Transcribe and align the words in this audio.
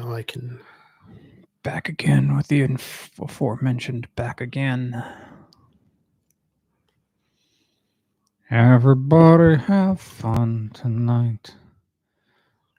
now 0.00 0.14
I 0.14 0.22
can. 0.22 0.60
Back 1.62 1.90
again 1.90 2.36
with 2.36 2.48
the 2.48 2.62
inf- 2.62 3.10
aforementioned 3.20 4.08
back 4.16 4.40
again. 4.40 5.04
Everybody 8.50 9.58
have 9.62 10.00
fun 10.00 10.70
tonight. 10.72 11.54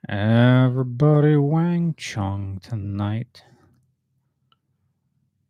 Everybody 0.08 1.36
wang 1.36 1.94
chung 1.96 2.58
tonight. 2.60 3.44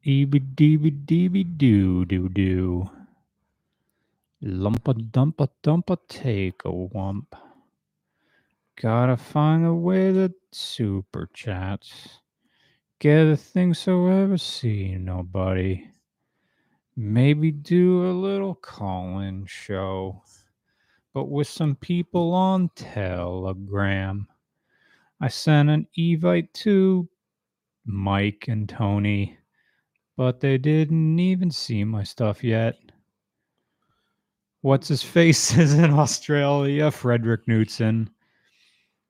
Eeby 0.07 0.55
deeby 0.55 1.07
deeby 1.07 1.57
doo 1.57 2.05
doo 2.05 2.29
doo. 2.29 2.91
Lumpa 4.45 4.93
dumpa 4.93 5.49
dumpa 5.63 5.97
take 6.09 6.61
a 6.67 6.71
wump. 6.71 7.29
Gotta 8.81 9.17
find 9.17 9.67
a 9.67 9.75
way 9.75 10.13
to 10.13 10.33
super 10.51 11.29
chats. 11.35 12.21
Get 12.99 13.27
a 13.27 13.37
thing 13.37 13.75
so 13.75 14.07
ever 14.07 14.39
see 14.39 14.97
nobody. 14.97 15.89
Maybe 16.97 17.51
do 17.51 18.07
a 18.07 18.13
little 18.13 18.55
call 18.55 19.21
in 19.21 19.47
show, 19.47 20.23
but 21.13 21.25
with 21.31 21.49
some 21.49 21.75
people 21.77 22.33
on 22.33 22.71
Telegram. 22.75 24.27
I 25.21 25.29
sent 25.29 25.71
an 25.71 25.87
evite 25.99 26.53
to 26.55 27.09
Mike 27.85 28.47
and 28.49 28.69
Tony, 28.69 29.39
but 30.17 30.41
they 30.41 30.59
didn't 30.59 31.19
even 31.19 31.51
see 31.51 31.85
my 31.85 32.05
stuff 32.05 32.43
yet. 32.43 32.77
What's 34.63 34.89
his 34.89 35.03
face 35.03 35.57
is 35.59 35.75
in 35.75 35.93
Australia, 35.93 36.91
Frederick 36.91 37.47
Knutson. 37.47 38.09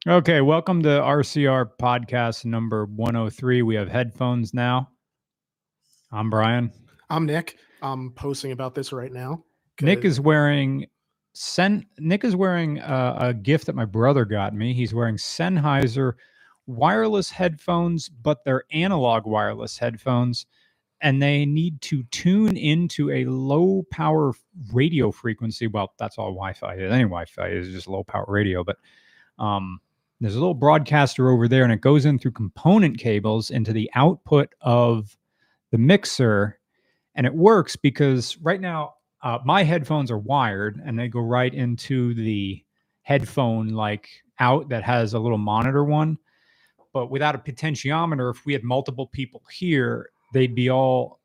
Okay, 0.08 0.40
welcome 0.40 0.82
to 0.82 0.88
RCR 0.88 1.70
podcast 1.80 2.44
number 2.44 2.86
103. 2.86 3.62
We 3.62 3.76
have 3.76 3.88
headphones 3.88 4.52
now. 4.52 4.88
I'm 6.10 6.28
Brian. 6.28 6.72
I'm 7.08 7.24
Nick. 7.24 7.56
I'm 7.82 8.10
posting 8.10 8.50
about 8.50 8.74
this 8.74 8.92
right 8.92 9.12
now. 9.12 9.44
Nick 9.80 10.04
is 10.04 10.18
wearing 10.18 10.86
Sen. 11.34 11.86
Nick 12.00 12.24
is 12.24 12.34
wearing 12.34 12.80
a, 12.80 13.16
a 13.20 13.34
gift 13.34 13.66
that 13.66 13.76
my 13.76 13.84
brother 13.84 14.24
got 14.24 14.54
me. 14.54 14.74
He's 14.74 14.92
wearing 14.92 15.14
Sennheiser 15.14 16.14
wireless 16.66 17.30
headphones, 17.30 18.08
but 18.08 18.44
they're 18.44 18.64
analog 18.72 19.24
wireless 19.24 19.78
headphones, 19.78 20.46
and 21.00 21.22
they 21.22 21.46
need 21.46 21.80
to 21.82 22.02
tune 22.10 22.56
into 22.56 23.08
a 23.12 23.24
low 23.26 23.84
power 23.92 24.32
radio 24.72 25.12
frequency. 25.12 25.68
Well, 25.68 25.92
that's 25.96 26.18
all 26.18 26.32
Wi-Fi 26.32 26.74
is. 26.74 26.90
Any 26.92 27.04
Wi-Fi 27.04 27.46
is 27.50 27.68
just 27.68 27.86
low 27.86 28.02
power 28.02 28.26
radio, 28.26 28.64
but 28.64 28.78
um, 29.38 29.78
there's 30.22 30.36
a 30.36 30.40
little 30.40 30.54
broadcaster 30.54 31.30
over 31.30 31.48
there, 31.48 31.64
and 31.64 31.72
it 31.72 31.80
goes 31.80 32.04
in 32.06 32.18
through 32.18 32.32
component 32.32 32.98
cables 32.98 33.50
into 33.50 33.72
the 33.72 33.90
output 33.94 34.54
of 34.60 35.16
the 35.70 35.78
mixer 35.78 36.58
and 37.14 37.26
it 37.26 37.34
works 37.34 37.76
because 37.76 38.38
right 38.38 38.60
now 38.60 38.94
uh, 39.22 39.38
my 39.44 39.62
headphones 39.62 40.10
are 40.10 40.18
wired 40.18 40.80
and 40.84 40.98
they 40.98 41.08
go 41.08 41.20
right 41.20 41.52
into 41.52 42.14
the 42.14 42.62
headphone 43.02 43.68
like 43.68 44.08
out 44.38 44.68
that 44.68 44.82
has 44.82 45.14
a 45.14 45.18
little 45.18 45.38
monitor 45.38 45.84
one. 45.84 46.18
But 46.92 47.10
without 47.10 47.34
a 47.34 47.38
potentiometer 47.38 48.34
if 48.34 48.44
we 48.46 48.52
had 48.52 48.64
multiple 48.64 49.06
people 49.06 49.42
here 49.50 50.10
they'd 50.32 50.54
be 50.54 50.70
all 50.70 51.20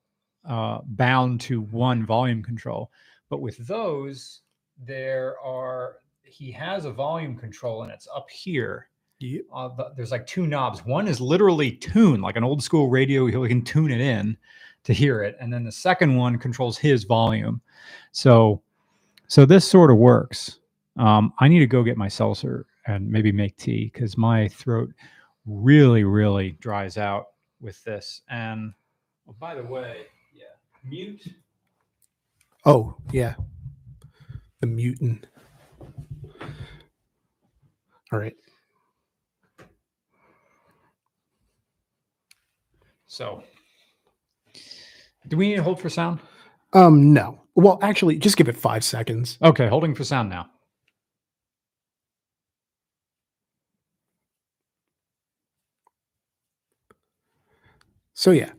uh, 0.47 0.79
bound 0.85 1.41
to 1.41 1.61
one 1.61 2.05
volume 2.05 2.43
control. 2.43 2.91
But 3.29 3.41
with 3.41 3.57
those 3.67 4.41
there 4.85 5.39
are 5.39 5.97
he 6.29 6.51
has 6.51 6.85
a 6.85 6.91
volume 6.91 7.35
control 7.35 7.83
and 7.83 7.91
it's 7.91 8.07
up 8.15 8.29
here 8.29 8.89
Yep. 9.19 9.41
uh, 9.51 9.67
the- 9.69 9.93
there's 9.95 10.11
like 10.11 10.27
two 10.27 10.45
knobs. 10.45 10.85
One 10.85 11.07
is 11.07 11.19
literally 11.19 11.71
tune, 11.71 12.21
like 12.21 12.35
an 12.35 12.43
old 12.43 12.61
school 12.61 12.87
radio. 12.89 13.25
He 13.25 13.31
can 13.47 13.63
tune 13.63 13.89
it 13.91 13.99
in 13.99 14.37
to 14.83 14.93
hear 14.93 15.23
it, 15.23 15.35
and 15.41 15.51
then 15.51 15.63
the 15.63 15.71
second 15.71 16.15
one 16.15 16.37
controls 16.37 16.77
his 16.77 17.03
volume. 17.03 17.59
So, 18.11 18.61
so 19.27 19.43
this 19.45 19.67
sort 19.67 19.89
of 19.89 19.97
works. 19.97 20.59
Um, 20.97 21.33
I 21.39 21.47
need 21.47 21.59
to 21.59 21.67
go 21.67 21.81
get 21.83 21.97
my 21.97 22.07
seltzer 22.07 22.67
and 22.85 23.09
maybe 23.09 23.31
make 23.31 23.57
tea 23.57 23.89
because 23.91 24.17
my 24.17 24.47
throat 24.49 24.91
really, 25.47 26.03
really 26.03 26.51
dries 26.59 26.97
out 26.97 27.27
with 27.59 27.83
this. 27.83 28.21
And 28.29 28.71
oh, 29.27 29.35
by 29.39 29.55
the 29.55 29.63
way, 29.63 30.05
yeah, 30.33 30.43
mute. 30.83 31.27
Oh, 32.65 32.95
yeah. 33.11 33.33
The 34.61 34.67
mutant. 34.67 35.25
All 38.11 38.19
right. 38.19 38.35
So, 43.07 43.43
do 45.27 45.37
we 45.37 45.49
need 45.49 45.55
to 45.57 45.63
hold 45.63 45.81
for 45.81 45.89
sound? 45.89 46.19
Um, 46.73 47.13
no. 47.13 47.41
Well, 47.55 47.79
actually, 47.81 48.17
just 48.17 48.37
give 48.37 48.47
it 48.49 48.57
five 48.57 48.83
seconds. 48.83 49.37
Okay, 49.41 49.67
holding 49.67 49.95
for 49.95 50.03
sound 50.03 50.29
now. 50.29 50.47
So 58.13 58.31
yeah, 58.31 58.51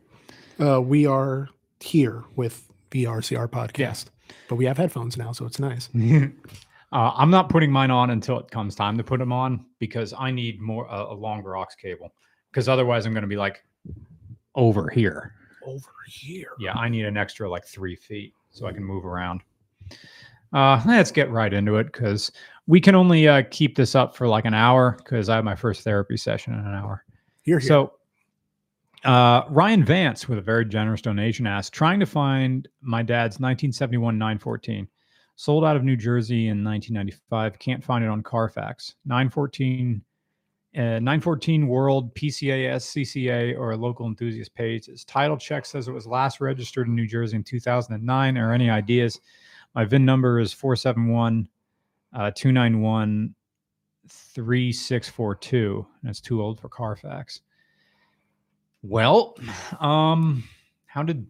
uh, 0.59 0.81
we 0.81 1.05
are 1.05 1.49
here 1.81 2.23
with 2.35 2.69
the 2.91 3.05
RCR 3.05 3.47
podcast, 3.49 4.05
but 4.47 4.55
we 4.55 4.65
have 4.65 4.77
headphones 4.77 5.17
now, 5.17 5.33
so 5.33 5.45
it's 5.45 5.59
nice. 5.59 5.89
Uh, 6.91 7.11
I'm 7.15 7.29
not 7.29 7.49
putting 7.49 7.71
mine 7.71 7.91
on 7.91 8.09
until 8.09 8.39
it 8.39 8.49
comes 8.49 8.75
time 8.75 8.97
to 8.97 9.03
put 9.03 9.19
them 9.19 9.31
on 9.31 9.65
because 9.77 10.13
I 10.17 10.31
need 10.31 10.59
more 10.59 10.87
a, 10.87 11.13
a 11.13 11.13
longer 11.13 11.55
aux 11.55 11.65
cable 11.79 12.11
because 12.51 12.67
otherwise 12.67 13.05
I'm 13.05 13.13
going 13.13 13.21
to 13.21 13.27
be 13.27 13.37
like 13.37 13.63
over 14.55 14.89
here. 14.89 15.35
Over 15.65 15.91
here. 16.07 16.51
Yeah, 16.59 16.73
I 16.73 16.89
need 16.89 17.05
an 17.05 17.17
extra 17.17 17.49
like 17.49 17.65
three 17.65 17.95
feet 17.95 18.33
so 18.49 18.65
I 18.65 18.73
can 18.73 18.83
move 18.83 19.05
around. 19.05 19.41
Uh, 20.51 20.81
let's 20.87 21.11
get 21.11 21.29
right 21.29 21.53
into 21.53 21.77
it 21.77 21.85
because 21.85 22.31
we 22.65 22.81
can 22.81 22.95
only 22.95 23.27
uh, 23.27 23.43
keep 23.51 23.75
this 23.75 23.93
up 23.93 24.15
for 24.15 24.27
like 24.27 24.45
an 24.45 24.55
hour 24.55 24.95
because 24.97 25.29
I 25.29 25.35
have 25.35 25.45
my 25.45 25.55
first 25.55 25.83
therapy 25.83 26.17
session 26.17 26.53
in 26.53 26.59
an 26.59 26.73
hour. 26.73 27.05
Here, 27.43 27.59
here. 27.59 27.67
So, 27.67 27.93
uh, 29.05 29.43
Ryan 29.49 29.83
Vance 29.83 30.27
with 30.27 30.39
a 30.39 30.41
very 30.41 30.65
generous 30.65 31.01
donation 31.01 31.45
asked, 31.45 31.71
trying 31.71 31.99
to 31.99 32.05
find 32.05 32.67
my 32.81 33.01
dad's 33.01 33.35
1971 33.35 34.17
914. 34.17 34.87
Sold 35.39 35.63
out 35.63 35.77
of 35.77 35.85
New 35.85 35.95
Jersey 35.95 36.49
in 36.49 36.65
1995. 36.65 37.59
Can't 37.59 37.81
find 37.81 38.03
it 38.03 38.09
on 38.09 38.21
Carfax. 38.21 38.95
914, 39.05 40.01
uh, 40.75 40.81
914 40.81 41.65
World 41.65 42.13
PCA 42.13 42.75
SCCA 42.75 43.57
or 43.57 43.71
a 43.71 43.77
local 43.77 44.05
enthusiast 44.05 44.53
page. 44.53 44.87
His 44.87 45.05
title 45.05 45.37
check 45.37 45.65
says 45.65 45.87
it 45.87 45.93
was 45.93 46.05
last 46.05 46.41
registered 46.41 46.89
in 46.89 46.95
New 46.95 47.07
Jersey 47.07 47.37
in 47.37 47.45
2009. 47.45 48.37
Or 48.37 48.51
any 48.51 48.69
ideas? 48.69 49.21
My 49.75 49.85
VIN 49.85 50.03
number 50.03 50.41
is 50.41 50.51
471 50.51 51.47
uh, 52.13 52.31
291 52.31 53.33
3642. 54.09 55.87
That's 56.03 56.19
too 56.19 56.41
old 56.41 56.59
for 56.59 56.67
Carfax. 56.67 57.39
Well, 58.81 59.37
um, 59.79 60.43
how 60.85 61.01
did 61.01 61.27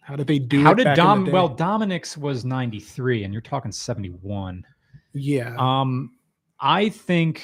how 0.00 0.16
did 0.16 0.26
they 0.26 0.38
do? 0.38 0.62
how 0.62 0.74
did 0.74 0.84
back 0.84 0.98
in 0.98 1.04
the 1.04 1.08
Dom? 1.08 1.30
Well, 1.30 1.48
Dominic's 1.48 2.16
was 2.16 2.44
ninety 2.44 2.80
three, 2.80 3.24
and 3.24 3.32
you're 3.32 3.42
talking 3.42 3.72
seventy 3.72 4.08
one. 4.08 4.64
yeah. 5.12 5.54
Um, 5.58 6.12
I 6.58 6.90
think, 6.90 7.42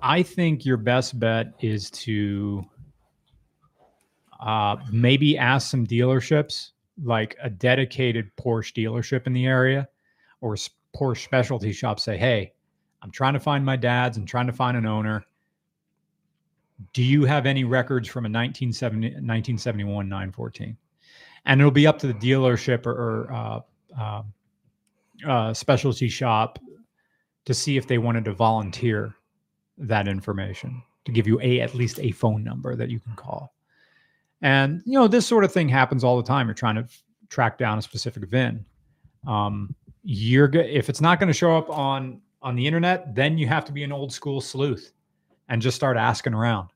I 0.00 0.22
think 0.22 0.64
your 0.64 0.76
best 0.76 1.18
bet 1.18 1.54
is 1.60 1.90
to 1.90 2.62
uh, 4.40 4.76
maybe 4.92 5.36
ask 5.36 5.70
some 5.70 5.86
dealerships, 5.86 6.70
like 7.02 7.36
a 7.42 7.50
dedicated 7.50 8.30
Porsche 8.36 8.72
dealership 8.74 9.26
in 9.26 9.32
the 9.32 9.46
area, 9.46 9.88
or 10.40 10.56
Porsche 10.96 11.24
specialty 11.24 11.72
shop. 11.72 11.98
Say, 11.98 12.16
hey, 12.16 12.52
I'm 13.02 13.10
trying 13.10 13.34
to 13.34 13.40
find 13.40 13.64
my 13.64 13.76
dad's. 13.76 14.16
I'm 14.16 14.26
trying 14.26 14.46
to 14.46 14.52
find 14.52 14.76
an 14.76 14.86
owner. 14.86 15.26
Do 16.92 17.02
you 17.02 17.24
have 17.24 17.46
any 17.46 17.64
records 17.64 18.08
from 18.08 18.24
a 18.24 18.28
1970, 18.28 19.06
1971 19.08 20.08
914? 20.08 20.76
And 21.46 21.60
it'll 21.60 21.70
be 21.70 21.86
up 21.86 21.98
to 22.00 22.06
the 22.06 22.14
dealership 22.14 22.86
or, 22.86 22.92
or 22.92 23.32
uh, 23.32 23.60
um, 24.00 24.32
uh, 25.26 25.54
specialty 25.54 26.08
shop 26.08 26.58
to 27.44 27.54
see 27.54 27.76
if 27.76 27.86
they 27.86 27.98
wanted 27.98 28.24
to 28.24 28.32
volunteer 28.32 29.14
that 29.78 30.08
information 30.08 30.82
to 31.04 31.12
give 31.12 31.26
you 31.26 31.40
a 31.40 31.60
at 31.60 31.74
least 31.74 31.98
a 32.00 32.10
phone 32.12 32.42
number 32.42 32.74
that 32.76 32.90
you 32.90 32.98
can 32.98 33.14
call. 33.14 33.54
And 34.42 34.82
you 34.84 34.98
know 34.98 35.08
this 35.08 35.26
sort 35.26 35.44
of 35.44 35.52
thing 35.52 35.68
happens 35.68 36.04
all 36.04 36.16
the 36.16 36.22
time. 36.22 36.46
You're 36.46 36.54
trying 36.54 36.76
to 36.76 36.86
track 37.28 37.58
down 37.58 37.78
a 37.78 37.82
specific 37.82 38.28
VIN. 38.28 38.64
Um, 39.26 39.74
you're 40.02 40.54
if 40.54 40.88
it's 40.88 41.00
not 41.00 41.18
going 41.18 41.28
to 41.28 41.34
show 41.34 41.56
up 41.56 41.70
on 41.70 42.20
on 42.42 42.56
the 42.56 42.66
internet, 42.66 43.14
then 43.14 43.38
you 43.38 43.46
have 43.46 43.64
to 43.66 43.72
be 43.72 43.84
an 43.84 43.92
old 43.92 44.12
school 44.12 44.40
sleuth 44.40 44.92
and 45.48 45.62
just 45.62 45.76
start 45.76 45.96
asking 45.96 46.34
around 46.34 46.68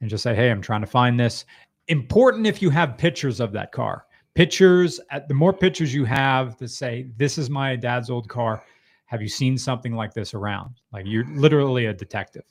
and 0.00 0.10
just 0.10 0.22
say, 0.22 0.34
"Hey, 0.34 0.50
I'm 0.50 0.62
trying 0.62 0.80
to 0.82 0.86
find 0.86 1.18
this." 1.18 1.44
Important 1.88 2.46
if 2.46 2.62
you 2.62 2.70
have 2.70 2.96
pictures 2.96 3.40
of 3.40 3.52
that 3.52 3.72
car 3.72 4.06
pictures 4.34 5.00
the 5.28 5.34
more 5.34 5.52
pictures 5.52 5.94
you 5.94 6.04
have 6.04 6.56
to 6.56 6.66
say 6.66 7.06
this 7.16 7.38
is 7.38 7.48
my 7.48 7.76
dad's 7.76 8.10
old 8.10 8.28
car 8.28 8.64
have 9.06 9.22
you 9.22 9.28
seen 9.28 9.56
something 9.56 9.94
like 9.94 10.12
this 10.12 10.34
around 10.34 10.74
like 10.92 11.06
you're 11.06 11.26
literally 11.36 11.86
a 11.86 11.92
detective 11.92 12.42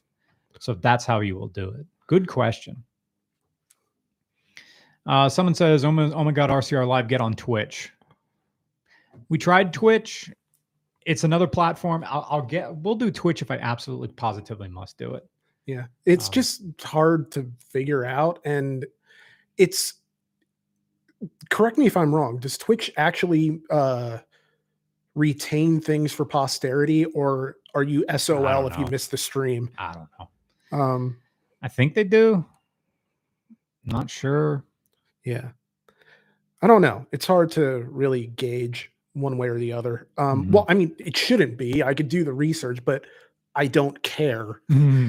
So 0.60 0.74
that's 0.76 1.06
how 1.06 1.20
you 1.20 1.36
will 1.36 1.48
do 1.48 1.70
it. 1.72 1.86
Good 2.08 2.28
question. 2.28 2.84
Uh, 5.06 5.28
someone 5.28 5.56
says, 5.56 5.84
oh 5.84 5.92
my, 5.92 6.04
oh 6.14 6.24
my 6.24 6.32
God, 6.32 6.50
RCR 6.50 6.88
Live, 6.88 7.08
get 7.08 7.20
on 7.20 7.34
Twitch. 7.34 7.92
We 9.30 9.38
tried 9.38 9.74
Twitch. 9.74 10.32
It's 11.06 11.24
another 11.24 11.48
platform. 11.48 12.04
I'll, 12.08 12.26
I'll 12.30 12.42
get, 12.42 12.76
we'll 12.76 12.96
do 12.96 13.12
Twitch 13.12 13.42
if 13.42 13.52
I 13.52 13.58
absolutely 13.58 14.10
positively 14.10 14.68
must 14.68 14.98
do 14.98 15.14
it. 15.16 15.28
Yeah. 15.66 15.86
It's 16.06 16.28
Um, 16.28 16.34
just 16.34 16.62
hard 16.82 17.32
to 17.32 17.52
figure 17.60 18.06
out. 18.06 18.40
And 18.46 18.86
it's, 19.58 19.94
correct 21.50 21.78
me 21.78 21.86
if 21.86 21.96
I'm 21.98 22.14
wrong. 22.14 22.38
Does 22.40 22.58
Twitch 22.58 22.92
actually 22.98 23.62
uh, 23.70 24.20
retain 25.16 25.80
things 25.80 26.12
for 26.12 26.26
posterity 26.26 27.06
or 27.06 27.58
are 27.76 27.84
you 27.84 28.06
SOL 28.18 28.68
if 28.68 28.78
you 28.78 28.86
miss 28.88 29.08
the 29.08 29.18
stream? 29.18 29.70
I 29.78 29.94
don't 29.94 30.10
know. 30.20 30.78
Um, 30.78 31.18
I 31.62 31.68
think 31.68 31.94
they 31.94 32.04
do. 32.04 32.46
Not 33.86 34.10
sure. 34.10 34.64
yeah. 35.26 35.50
I 36.62 36.68
don't 36.68 36.82
know. 36.82 37.06
It's 37.12 37.28
hard 37.28 37.52
to 37.52 37.86
really 37.90 38.28
gauge 38.28 38.90
one 39.14 39.38
way 39.38 39.48
or 39.48 39.58
the 39.60 39.72
other. 39.74 40.08
Um, 40.18 40.46
Mhm. 40.48 40.52
Well, 40.52 40.66
I 40.68 40.74
mean, 40.74 40.96
it 41.00 41.16
shouldn't 41.16 41.58
be. 41.58 41.84
I 41.84 41.94
could 41.94 42.10
do 42.10 42.24
the 42.24 42.34
research, 42.34 42.84
but 42.84 43.06
I 43.56 43.68
don't 43.68 44.02
care, 44.04 44.62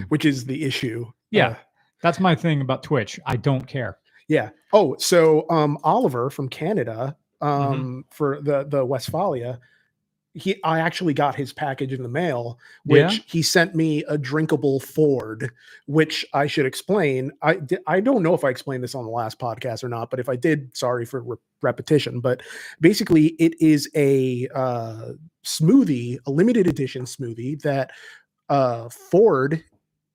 which 0.08 0.24
is 0.24 0.44
the 0.44 0.64
issue. 0.64 1.06
Yeah. 1.30 1.48
Uh, 1.48 1.54
That's 2.02 2.20
my 2.20 2.34
thing 2.34 2.60
about 2.60 2.82
Twitch. 2.82 3.18
I 3.24 3.36
don't 3.36 3.66
care. 3.66 3.98
Yeah. 4.28 4.50
Oh, 4.72 4.96
so 4.98 5.46
um 5.50 5.78
Oliver 5.82 6.30
from 6.30 6.48
Canada, 6.48 7.16
Mm-hmm. 7.42 7.72
um 7.72 8.04
for 8.10 8.40
the 8.42 8.64
the 8.64 8.84
Westphalia, 8.84 9.58
he 10.34 10.62
I 10.64 10.80
actually 10.80 11.14
got 11.14 11.36
his 11.36 11.52
package 11.52 11.92
in 11.92 12.02
the 12.02 12.08
mail, 12.08 12.58
which 12.84 13.00
Yeah? 13.00 13.24
he 13.26 13.40
sent 13.42 13.74
me 13.74 14.02
a 14.08 14.18
drinkable 14.18 14.80
Ford, 14.80 15.50
which 15.86 16.26
I 16.34 16.48
should 16.48 16.66
explain. 16.66 17.30
I 17.40 17.60
I 17.86 18.00
don't 18.00 18.22
know 18.22 18.34
if 18.34 18.44
I 18.44 18.50
explained 18.50 18.82
this 18.82 18.96
on 18.96 19.04
the 19.04 19.10
last 19.10 19.38
podcast 19.38 19.84
or 19.84 19.88
not, 19.88 20.10
but 20.10 20.18
if 20.18 20.28
I 20.28 20.36
did, 20.36 20.76
sorry 20.76 21.06
for 21.06 21.22
re- 21.22 21.36
repetition. 21.62 22.20
But 22.20 22.42
basically, 22.80 23.28
it 23.38 23.54
is 23.60 23.88
a 23.94 24.48
uh, 24.54 25.12
smoothie, 25.44 26.18
a 26.26 26.30
limited 26.30 26.66
edition 26.66 27.04
smoothie 27.04 27.60
that 27.62 27.92
uh, 28.48 28.88
Ford 28.88 29.62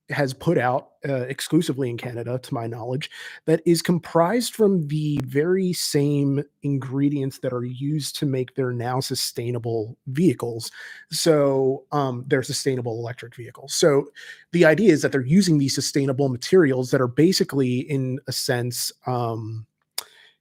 has 0.09 0.33
put 0.33 0.57
out 0.57 0.89
uh, 1.07 1.21
exclusively 1.29 1.89
in 1.89 1.97
Canada, 1.97 2.39
to 2.39 2.53
my 2.53 2.67
knowledge, 2.67 3.09
that 3.45 3.61
is 3.65 3.81
comprised 3.81 4.53
from 4.53 4.87
the 4.87 5.19
very 5.23 5.71
same 5.71 6.43
ingredients 6.63 7.39
that 7.39 7.53
are 7.53 7.63
used 7.63 8.17
to 8.17 8.25
make 8.25 8.55
their 8.55 8.71
now 8.71 8.99
sustainable 8.99 9.97
vehicles. 10.07 10.71
So 11.11 11.85
um, 11.91 12.25
they're 12.27 12.43
sustainable 12.43 12.99
electric 12.99 13.35
vehicles. 13.35 13.75
So 13.75 14.09
the 14.51 14.65
idea 14.65 14.91
is 14.91 15.01
that 15.01 15.11
they're 15.11 15.21
using 15.21 15.57
these 15.57 15.75
sustainable 15.75 16.29
materials 16.29 16.91
that 16.91 17.01
are 17.01 17.07
basically, 17.07 17.79
in 17.79 18.19
a 18.27 18.31
sense, 18.31 18.91
um, 19.05 19.65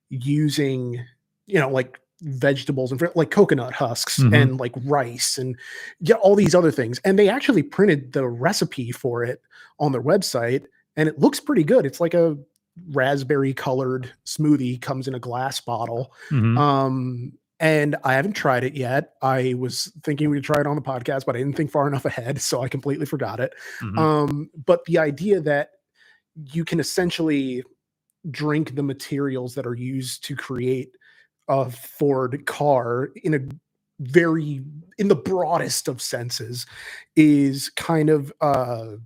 using, 0.08 1.04
you 1.46 1.60
know, 1.60 1.68
like 1.68 2.00
vegetables 2.22 2.90
and 2.92 3.00
like 3.14 3.30
coconut 3.30 3.72
husks 3.72 4.18
Mhm. 4.18 4.34
and 4.42 4.60
like 4.60 4.72
rice 4.84 5.38
and 5.38 5.56
yeah, 6.00 6.16
all 6.16 6.34
these 6.34 6.54
other 6.54 6.70
things. 6.70 7.00
And 7.04 7.18
they 7.18 7.28
actually 7.28 7.62
printed 7.62 8.12
the 8.12 8.26
recipe 8.26 8.90
for 8.92 9.22
it 9.24 9.40
on 9.78 9.92
their 9.92 10.02
website 10.02 10.64
and 10.96 11.08
it 11.08 11.18
looks 11.18 11.38
pretty 11.40 11.62
good. 11.64 11.86
It's 11.86 12.00
like 12.00 12.14
a 12.14 12.36
raspberry 12.92 13.52
colored 13.54 14.12
smoothie 14.26 14.80
comes 14.80 15.06
in 15.08 15.14
a 15.14 15.20
glass 15.20 15.60
bottle. 15.60 16.12
Mhm. 16.30 16.58
Um 16.58 17.32
and 17.60 17.96
I 18.04 18.14
haven't 18.14 18.34
tried 18.34 18.62
it 18.62 18.74
yet. 18.74 19.14
I 19.20 19.54
was 19.58 19.92
thinking 20.04 20.30
we'd 20.30 20.44
try 20.44 20.60
it 20.60 20.66
on 20.68 20.76
the 20.76 20.82
podcast, 20.82 21.24
but 21.26 21.34
I 21.34 21.38
didn't 21.40 21.56
think 21.56 21.72
far 21.72 21.86
enough 21.88 22.04
ahead, 22.04 22.40
so 22.40 22.62
I 22.62 22.68
completely 22.68 23.04
forgot 23.06 23.40
it. 23.40 23.52
Mhm. 23.80 23.98
Um, 23.98 24.50
but 24.64 24.84
the 24.84 24.98
idea 24.98 25.40
that 25.40 25.70
you 26.52 26.64
can 26.64 26.78
essentially 26.78 27.64
drink 28.30 28.76
the 28.76 28.82
materials 28.84 29.56
that 29.56 29.66
are 29.66 29.74
used 29.74 30.24
to 30.26 30.36
create 30.36 30.90
a 31.48 31.70
Ford 31.70 32.44
car 32.46 33.10
in 33.24 33.34
a 33.34 33.40
very 34.00 34.62
in 34.98 35.08
the 35.08 35.16
broadest 35.16 35.88
of 35.88 36.00
senses 36.02 36.66
is 37.16 37.70
kind 37.70 38.10
of 38.10 38.32
uh 38.40 38.96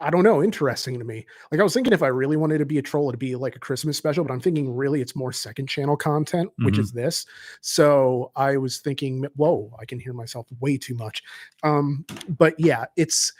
I 0.00 0.10
don't 0.10 0.24
know, 0.24 0.42
interesting 0.42 0.98
to 0.98 1.04
me. 1.04 1.24
Like 1.52 1.60
I 1.60 1.64
was 1.64 1.72
thinking 1.72 1.92
if 1.92 2.02
I 2.02 2.08
really 2.08 2.36
wanted 2.36 2.58
to 2.58 2.66
be 2.66 2.78
a 2.78 2.82
troll, 2.82 3.08
it'd 3.08 3.20
be 3.20 3.36
like 3.36 3.56
a 3.56 3.60
Christmas 3.60 3.96
special, 3.96 4.24
but 4.24 4.32
I'm 4.32 4.40
thinking 4.40 4.74
really 4.74 5.00
it's 5.00 5.16
more 5.16 5.32
second 5.32 5.68
channel 5.68 5.96
content, 5.96 6.50
which 6.62 6.78
Mhm. 6.78 6.80
is 6.80 6.92
this. 6.92 7.24
So 7.60 8.32
I 8.36 8.56
was 8.56 8.78
thinking, 8.78 9.24
whoa, 9.36 9.74
I 9.80 9.84
can 9.86 10.00
hear 10.00 10.12
myself 10.12 10.48
way 10.60 10.76
too 10.78 10.94
much. 10.94 11.22
Um, 11.62 12.04
but 12.28 12.58
yeah, 12.58 12.86
it's 12.96 13.32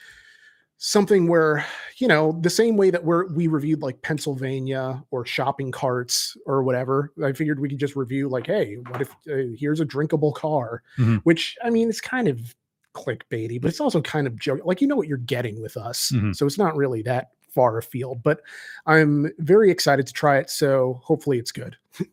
something 0.78 1.28
where 1.28 1.64
you 1.98 2.08
know 2.08 2.36
the 2.42 2.50
same 2.50 2.76
way 2.76 2.90
that 2.90 3.04
we're 3.04 3.32
we 3.34 3.46
reviewed 3.46 3.80
like 3.80 4.02
pennsylvania 4.02 5.02
or 5.12 5.24
shopping 5.24 5.70
carts 5.70 6.36
or 6.46 6.62
whatever 6.62 7.12
i 7.24 7.32
figured 7.32 7.60
we 7.60 7.68
could 7.68 7.78
just 7.78 7.96
review 7.96 8.28
like 8.28 8.46
hey 8.46 8.74
what 8.90 9.00
if 9.00 9.10
uh, 9.30 9.54
here's 9.56 9.80
a 9.80 9.84
drinkable 9.84 10.32
car 10.32 10.82
Mhm. 10.98 11.20
which 11.22 11.56
i 11.64 11.70
mean 11.70 11.88
it's 11.88 12.00
kind 12.00 12.26
of 12.28 12.54
clickbaity 12.92 13.60
but 13.60 13.68
it's 13.68 13.80
also 13.80 14.00
kind 14.02 14.26
of 14.26 14.38
joke 14.38 14.60
like 14.64 14.80
you 14.80 14.86
know 14.88 14.96
what 14.96 15.08
you're 15.08 15.16
getting 15.18 15.62
with 15.62 15.76
us 15.76 16.10
Mhm. 16.14 16.34
so 16.34 16.44
it's 16.44 16.58
not 16.58 16.76
really 16.76 17.02
that 17.02 17.30
far 17.50 17.78
afield 17.78 18.22
but 18.22 18.40
i'm 18.86 19.30
very 19.38 19.70
excited 19.70 20.06
to 20.08 20.12
try 20.12 20.38
it 20.38 20.50
so 20.50 21.00
hopefully 21.04 21.38
it's 21.38 21.52
good 21.52 21.76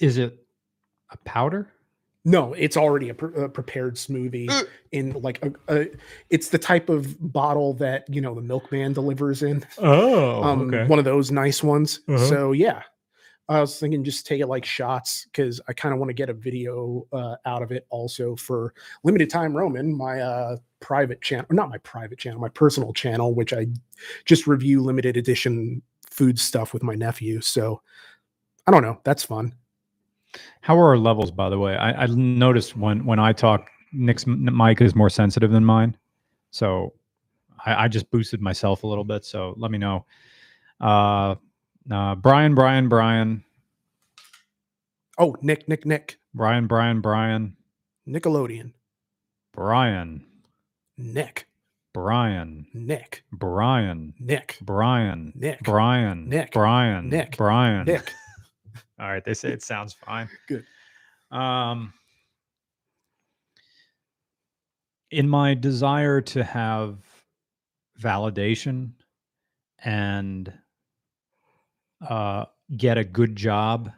Is 0.00 0.16
it 0.16 0.38
a 1.10 1.16
powder? 1.18 1.72
No 2.24 2.52
it's 2.54 2.76
already 2.76 3.08
a, 3.10 3.14
pre- 3.14 3.42
a 3.42 3.48
prepared 3.48 3.94
smoothie 3.94 4.50
Uh. 4.50 4.64
in 4.92 5.12
like 5.22 5.42
a, 5.44 5.52
a 5.68 5.86
it's 6.30 6.48
the 6.48 6.58
type 6.58 6.88
of 6.88 7.16
bottle 7.32 7.74
that 7.74 8.04
you 8.12 8.20
know 8.20 8.34
the 8.34 8.42
milkman 8.42 8.92
delivers 8.92 9.42
in. 9.42 9.64
Oh, 9.78 10.42
um 10.42 10.72
one 10.88 10.98
of 10.98 11.04
those 11.04 11.30
nice 11.30 11.62
ones. 11.62 12.00
Uh-huh. 12.08 12.18
so 12.26 12.52
yeah. 12.52 12.82
I 13.50 13.60
was 13.62 13.78
thinking 13.80 14.04
just 14.04 14.26
take 14.26 14.42
it 14.42 14.46
like 14.46 14.66
shots 14.66 15.24
because 15.24 15.58
i 15.68 15.72
kind 15.72 15.94
of 15.94 15.98
want 15.98 16.10
to 16.10 16.14
get 16.14 16.28
a 16.28 16.34
video 16.34 17.06
uh, 17.14 17.36
out 17.46 17.62
of 17.62 17.72
it 17.72 17.86
also 17.88 18.36
for 18.36 18.74
limited 19.04 19.30
time 19.30 19.56
roman 19.56 19.96
my 19.96 20.20
uh 20.20 20.56
private 20.80 21.22
channel 21.22 21.46
not 21.50 21.70
my 21.70 21.78
private 21.78 22.18
channel 22.18 22.38
my 22.40 22.50
personal 22.50 22.92
channel 22.92 23.34
which 23.34 23.54
i 23.54 23.66
just 24.26 24.46
review 24.46 24.82
limited 24.82 25.16
edition 25.16 25.80
food 26.10 26.38
stuff 26.38 26.74
with 26.74 26.82
my 26.82 26.94
nephew. 26.94 27.40
So 27.40 27.80
i 28.66 28.70
don't 28.70 28.82
know. 28.82 29.00
That's 29.04 29.24
fun 29.24 29.54
How 30.60 30.78
are 30.78 30.88
our 30.88 30.98
levels, 30.98 31.30
by 31.30 31.48
the 31.48 31.58
way? 31.58 31.76
I, 31.76 32.04
I 32.04 32.06
noticed 32.06 32.76
when 32.76 33.04
when 33.04 33.18
I 33.18 33.32
talk, 33.32 33.70
Nick's 33.92 34.26
mic 34.26 34.80
is 34.80 34.94
more 34.94 35.10
sensitive 35.10 35.50
than 35.50 35.64
mine, 35.64 35.96
so 36.50 36.92
I, 37.64 37.84
I 37.84 37.88
just 37.88 38.10
boosted 38.10 38.40
myself 38.40 38.82
a 38.82 38.86
little 38.86 39.04
bit. 39.04 39.24
So 39.24 39.54
let 39.56 39.70
me 39.70 39.78
know. 39.78 40.04
Uh, 40.80 41.36
uh, 41.90 42.14
Brian, 42.16 42.54
Brian, 42.54 42.88
Brian, 42.88 43.44
oh 45.18 45.36
nick 45.40 45.68
nick 45.68 45.86
nick. 45.86 46.18
Brian, 46.34 46.66
Brian, 46.66 47.00
Brian, 47.00 47.56
nickelodeon. 48.06 48.72
Brian, 49.52 50.24
nick. 50.96 51.46
Brian, 51.94 52.66
nick. 52.74 53.24
Brian, 53.32 54.14
nick. 54.20 54.58
Brian, 54.60 55.32
nick. 55.34 55.60
Brian, 55.64 56.28
Nick. 56.28 56.52
Brian, 56.52 57.08
Nick. 57.08 57.36
Brian. 57.36 57.86
nick 57.86 58.12
All 59.00 59.08
right, 59.08 59.24
they 59.24 59.34
say 59.34 59.50
it 59.50 59.62
sounds 59.62 59.92
fine. 59.92 60.28
Good. 60.48 60.64
Um, 61.30 61.92
in 65.10 65.28
my 65.28 65.54
desire 65.54 66.20
to 66.20 66.44
have 66.44 66.98
validation 68.00 68.92
and 69.84 70.52
uh, 72.06 72.44
get 72.76 72.98
a 72.98 73.04
good 73.04 73.34
job 73.36 73.90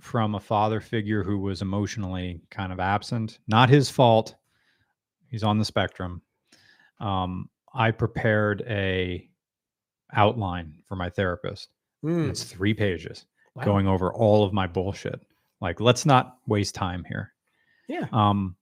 from 0.00 0.34
a 0.34 0.40
father 0.40 0.80
figure 0.80 1.22
who 1.24 1.38
was 1.38 1.60
emotionally 1.62 2.40
kind 2.50 2.72
of 2.72 2.80
absent, 2.80 3.38
not 3.48 3.68
his 3.68 3.90
fault. 3.90 4.34
He's 5.28 5.42
on 5.44 5.58
the 5.58 5.64
spectrum. 5.64 6.22
Um, 7.00 7.50
I 7.74 7.90
prepared 7.90 8.62
a 8.66 9.28
outline 10.14 10.74
for 10.86 10.96
my 10.96 11.10
therapist. 11.10 11.68
Mm, 12.04 12.30
It's 12.30 12.44
three 12.44 12.74
pages 12.74 13.26
wow. 13.58 13.64
going 13.64 13.86
over 13.86 14.12
all 14.12 14.44
of 14.44 14.52
my 14.52 14.66
bullshit. 14.66 15.20
Like, 15.60 15.80
let's 15.80 16.06
not 16.06 16.38
waste 16.46 16.74
time 16.74 17.04
here. 17.04 17.32
yeah 17.88 18.06
Um, 18.12 18.56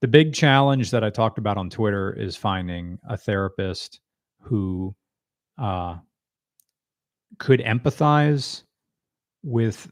the 0.00 0.08
big 0.08 0.32
challenge 0.32 0.90
that 0.92 1.02
I 1.02 1.10
talked 1.10 1.38
about 1.38 1.56
on 1.56 1.70
Twitter 1.70 2.12
is 2.12 2.36
finding 2.36 2.98
a 3.08 3.16
therapist 3.16 4.00
who 4.40 4.94
uh, 5.58 5.96
could 7.38 7.60
empathize 7.60 8.62
with 9.42 9.90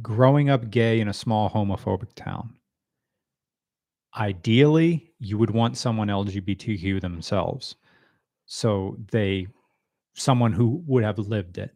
growing 0.00 0.50
up 0.50 0.70
gay 0.70 1.00
in 1.00 1.08
a 1.08 1.12
small 1.12 1.48
homophobic 1.50 2.14
town. 2.14 2.54
Ideally, 4.16 5.12
you 5.18 5.38
would 5.38 5.50
want 5.50 5.76
someone 5.76 6.08
LGBTQ 6.08 7.00
themselves. 7.00 7.76
So 8.46 8.96
they, 9.10 9.46
someone 10.14 10.52
who 10.52 10.82
would 10.86 11.04
have 11.04 11.18
lived 11.18 11.58
it. 11.58 11.72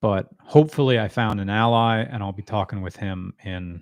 But 0.00 0.28
hopefully, 0.40 1.00
I 1.00 1.08
found 1.08 1.40
an 1.40 1.50
ally 1.50 2.00
and 2.02 2.22
I'll 2.22 2.32
be 2.32 2.42
talking 2.42 2.82
with 2.82 2.96
him 2.96 3.32
in 3.44 3.80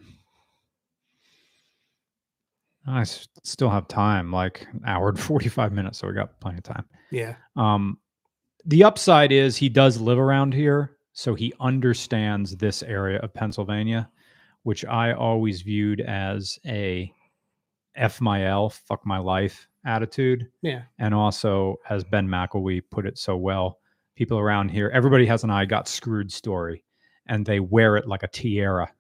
I 2.87 3.05
still 3.05 3.71
have 3.71 3.89
time, 3.89 4.31
like 4.31 4.67
an 4.73 4.83
hour 4.87 5.09
and 5.09 5.21
45 5.21 5.73
minutes. 5.73 5.99
So 5.99 6.09
we 6.09 6.15
got 6.15 6.39
plenty 6.41 6.59
of 6.59 6.65
time. 6.65 6.85
Yeah. 7.11 7.37
Um, 7.57 7.99
the 8.67 8.85
upside 8.85 9.33
is 9.33 9.57
he 9.57 9.69
does 9.69 10.01
live 10.01 10.19
around 10.19 10.55
here. 10.55 10.97
So 11.13 11.35
he 11.35 11.53
understands 11.61 12.57
this 12.57 12.83
area 12.83 13.21
of 13.21 13.33
Pennsylvania, 13.33 14.11
which 14.65 14.85
I 14.85 15.13
always 15.13 15.63
viewed 15.63 16.01
as 16.01 16.59
a 16.67 17.13
F 17.95 18.21
my 18.21 18.47
L, 18.47 18.71
fuck 18.71 19.07
my 19.07 19.19
life 19.19 19.69
attitude. 19.87 20.49
Yeah. 20.63 20.83
And 20.99 21.15
also, 21.15 21.77
as 21.89 22.03
Ben 22.03 22.27
McElwee 22.27 22.83
put 22.91 23.07
it 23.07 23.17
so 23.17 23.37
well, 23.37 23.79
people 24.17 24.39
around 24.39 24.71
here, 24.71 24.91
everybody 24.93 25.27
has 25.27 25.45
an 25.45 25.51
I 25.51 25.65
got 25.65 25.89
screwed 25.89 26.33
story 26.33 26.85
and 27.27 27.45
they 27.45 27.61
wear 27.61 27.97
it 27.97 28.07
like 28.07 28.23
a 28.23 28.29
tiara. 28.29 28.93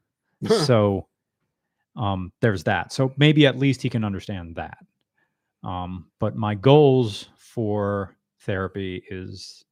so 0.64 1.06
um, 1.96 2.32
there's 2.40 2.64
that. 2.64 2.92
So 2.92 3.12
maybe 3.16 3.46
at 3.46 3.58
least 3.58 3.82
he 3.82 3.90
can 3.90 4.04
understand 4.04 4.56
that. 4.56 4.78
Um, 5.62 6.06
but 6.20 6.36
my 6.36 6.54
goals 6.54 7.28
for 7.36 8.16
therapy 8.40 9.02
is 9.10 9.64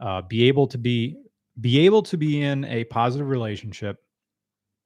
uh, 0.00 0.22
be 0.22 0.48
able 0.48 0.66
to 0.68 0.78
be 0.78 1.16
be 1.60 1.80
able 1.80 2.02
to 2.04 2.16
be 2.16 2.42
in 2.42 2.64
a 2.66 2.84
positive 2.84 3.28
relationship 3.28 3.96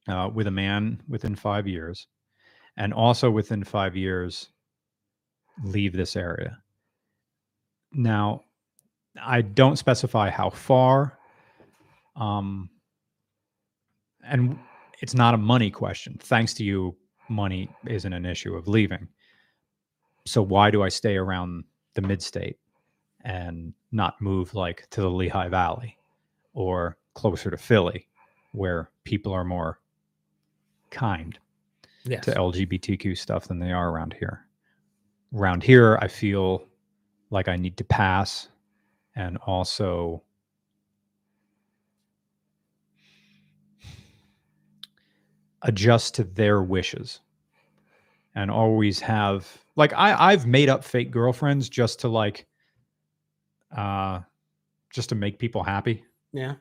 uh, 0.07 0.29
with 0.33 0.47
a 0.47 0.51
man 0.51 1.01
within 1.07 1.35
five 1.35 1.67
years, 1.67 2.07
and 2.77 2.93
also 2.93 3.29
within 3.29 3.63
five 3.63 3.95
years 3.95 4.49
leave 5.63 5.93
this 5.93 6.15
area. 6.15 6.57
Now, 7.91 8.41
I 9.21 9.41
don't 9.41 9.77
specify 9.77 10.29
how 10.29 10.49
far, 10.49 11.17
um, 12.15 12.69
and 14.25 14.57
it's 15.01 15.13
not 15.13 15.33
a 15.33 15.37
money 15.37 15.69
question. 15.69 16.17
Thanks 16.19 16.53
to 16.55 16.63
you, 16.63 16.95
money 17.29 17.69
isn't 17.85 18.11
an 18.13 18.25
issue 18.25 18.55
of 18.55 18.67
leaving. 18.67 19.07
So 20.25 20.41
why 20.41 20.71
do 20.71 20.83
I 20.83 20.89
stay 20.89 21.17
around 21.17 21.63
the 21.95 22.01
mid-state 22.01 22.57
and 23.25 23.73
not 23.91 24.19
move 24.21 24.53
like 24.55 24.87
to 24.91 25.01
the 25.01 25.09
Lehigh 25.09 25.49
Valley 25.49 25.97
or 26.53 26.97
closer 27.13 27.51
to 27.51 27.57
Philly, 27.57 28.07
where 28.53 28.89
people 29.03 29.33
are 29.33 29.43
more 29.43 29.79
kind 30.89 31.37
Yes. 32.05 32.25
to 32.25 32.31
LGBTQ 32.31 33.17
stuff 33.17 33.47
than 33.47 33.59
they 33.59 33.71
are 33.71 33.89
around 33.89 34.13
here. 34.13 34.45
Around 35.33 35.63
here, 35.63 35.97
I 36.01 36.07
feel 36.07 36.67
like 37.29 37.47
I 37.47 37.55
need 37.55 37.77
to 37.77 37.83
pass 37.83 38.49
and 39.15 39.37
also 39.45 40.23
adjust 45.61 46.15
to 46.15 46.23
their 46.23 46.61
wishes 46.61 47.21
and 48.35 48.51
always 48.51 48.99
have 48.99 49.47
like 49.75 49.93
I 49.93 50.31
I've 50.31 50.45
made 50.45 50.69
up 50.69 50.83
fake 50.83 51.11
girlfriends 51.11 51.69
just 51.69 51.99
to 52.01 52.07
like 52.09 52.45
uh 53.75 54.19
just 54.91 55.09
to 55.09 55.15
make 55.15 55.39
people 55.39 55.63
happy. 55.63 56.03
Yeah. 56.33 56.55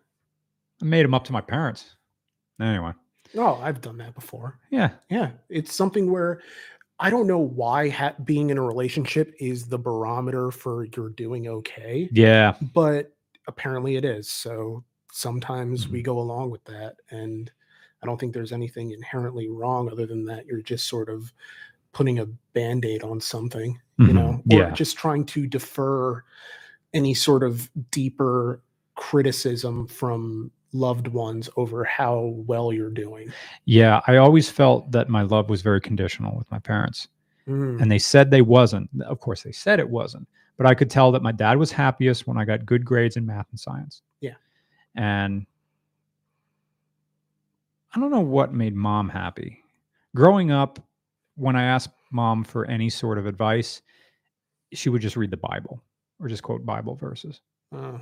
I 0.80 0.84
made 0.84 1.04
them 1.04 1.14
up 1.14 1.24
to 1.24 1.32
my 1.32 1.40
parents. 1.40 1.96
Anyway, 2.60 2.92
Oh, 3.36 3.58
I've 3.62 3.80
done 3.80 3.96
that 3.98 4.14
before. 4.14 4.58
yeah. 4.70 4.90
Yeah. 5.10 5.30
It's 5.48 5.74
something 5.74 6.10
where 6.10 6.40
I 7.02 7.10
don't 7.10 7.26
know 7.26 7.38
why 7.40 7.88
ha- 7.88 8.14
being 8.24 8.50
in 8.50 8.58
a 8.58 8.62
relationship 8.62 9.34
is 9.40 9.66
the 9.66 9.76
barometer 9.78 10.52
for 10.52 10.84
you're 10.84 11.08
doing 11.10 11.48
okay, 11.48 12.08
Yeah. 12.12 12.54
but 12.74 13.12
apparently 13.48 13.96
it 13.96 14.04
is. 14.04 14.30
So 14.30 14.84
sometimes 15.10 15.88
we 15.88 16.00
Mhm. 16.00 16.04
go 16.04 16.20
along 16.20 16.50
with 16.50 16.62
that. 16.64 16.94
And 17.10 17.50
I 18.02 18.06
don't 18.06 18.20
think 18.20 18.32
there's 18.32 18.52
anything 18.52 18.92
inherently 18.92 19.48
wrong 19.48 19.90
other 19.90 20.06
than 20.06 20.24
that 20.26 20.46
you're 20.46 20.62
just 20.62 20.86
sort 20.88 21.08
of 21.08 21.32
putting 21.92 22.20
a 22.20 22.26
band 22.54 22.84
aid 22.84 23.02
on 23.02 23.20
something, 23.20 23.80
you 23.98 24.06
Mhm. 24.06 24.14
know, 24.14 24.28
or 24.52 24.58
Yeah. 24.58 24.70
just 24.70 24.96
trying 24.96 25.24
to 25.26 25.46
defer 25.48 26.22
any 26.94 27.14
sort 27.14 27.42
of 27.42 27.68
deeper 27.90 28.62
criticism 28.94 29.88
from 29.88 30.52
loved 30.72 31.08
ones 31.08 31.48
over 31.56 31.84
how 31.84 32.34
well 32.46 32.72
you're 32.72 32.90
doing. 32.90 33.32
Yeah, 33.66 34.00
I 34.06 34.16
always 34.16 34.48
felt 34.50 34.90
that 34.92 35.08
my 35.08 35.22
love 35.22 35.50
was 35.50 35.62
very 35.62 35.80
conditional 35.80 36.36
with 36.36 36.50
my 36.50 36.58
parents. 36.58 37.08
Mm, 37.48 37.80
And 37.82 37.90
they 37.90 37.98
said 37.98 38.30
they 38.30 38.42
wasn't. 38.42 38.88
Of 39.04 39.20
course, 39.20 39.42
they 39.42 39.52
said 39.52 39.80
it 39.80 39.88
wasn't. 39.88 40.26
But 40.56 40.66
I 40.66 40.74
could 40.74 40.90
tell 40.90 41.10
that 41.12 41.22
my 41.22 41.32
dad 41.32 41.58
was 41.58 41.72
happiest 41.72 42.26
when 42.26 42.36
I 42.38 42.44
got 42.44 42.64
good 42.66 42.84
grades 42.84 43.16
in 43.16 43.26
math 43.26 43.46
and 43.50 43.58
science. 43.58 44.02
Yeah. 44.20 44.34
And 44.94 45.46
I 47.94 48.00
don't 48.00 48.10
know 48.10 48.20
what 48.20 48.54
made 48.54 48.74
mom 48.74 49.08
happy. 49.08 49.58
Growing 50.14 50.50
up, 50.50 50.78
when 51.36 51.56
I 51.56 51.64
asked 51.64 51.90
mom 52.10 52.44
for 52.44 52.64
any 52.66 52.88
sort 52.90 53.18
of 53.18 53.26
advice, 53.26 53.82
she 54.72 54.88
would 54.88 55.02
just 55.02 55.16
read 55.16 55.30
the 55.30 55.36
Bible 55.36 55.82
or 56.20 56.28
just 56.28 56.42
quote 56.42 56.64
Bible 56.64 56.94
verses. 56.94 57.40
uh, 57.74 57.98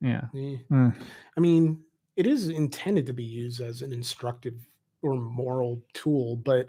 Yeah. 0.00 0.22
eh. 0.34 0.56
Eh, 0.72 0.90
I 1.36 1.40
mean, 1.40 1.80
it 2.16 2.26
is 2.26 2.48
intended 2.48 3.06
to 3.06 3.12
be 3.12 3.24
used 3.24 3.60
as 3.60 3.82
an 3.82 3.92
instructive 3.92 4.54
or 5.02 5.14
moral 5.14 5.82
tool, 5.94 6.36
but 6.36 6.66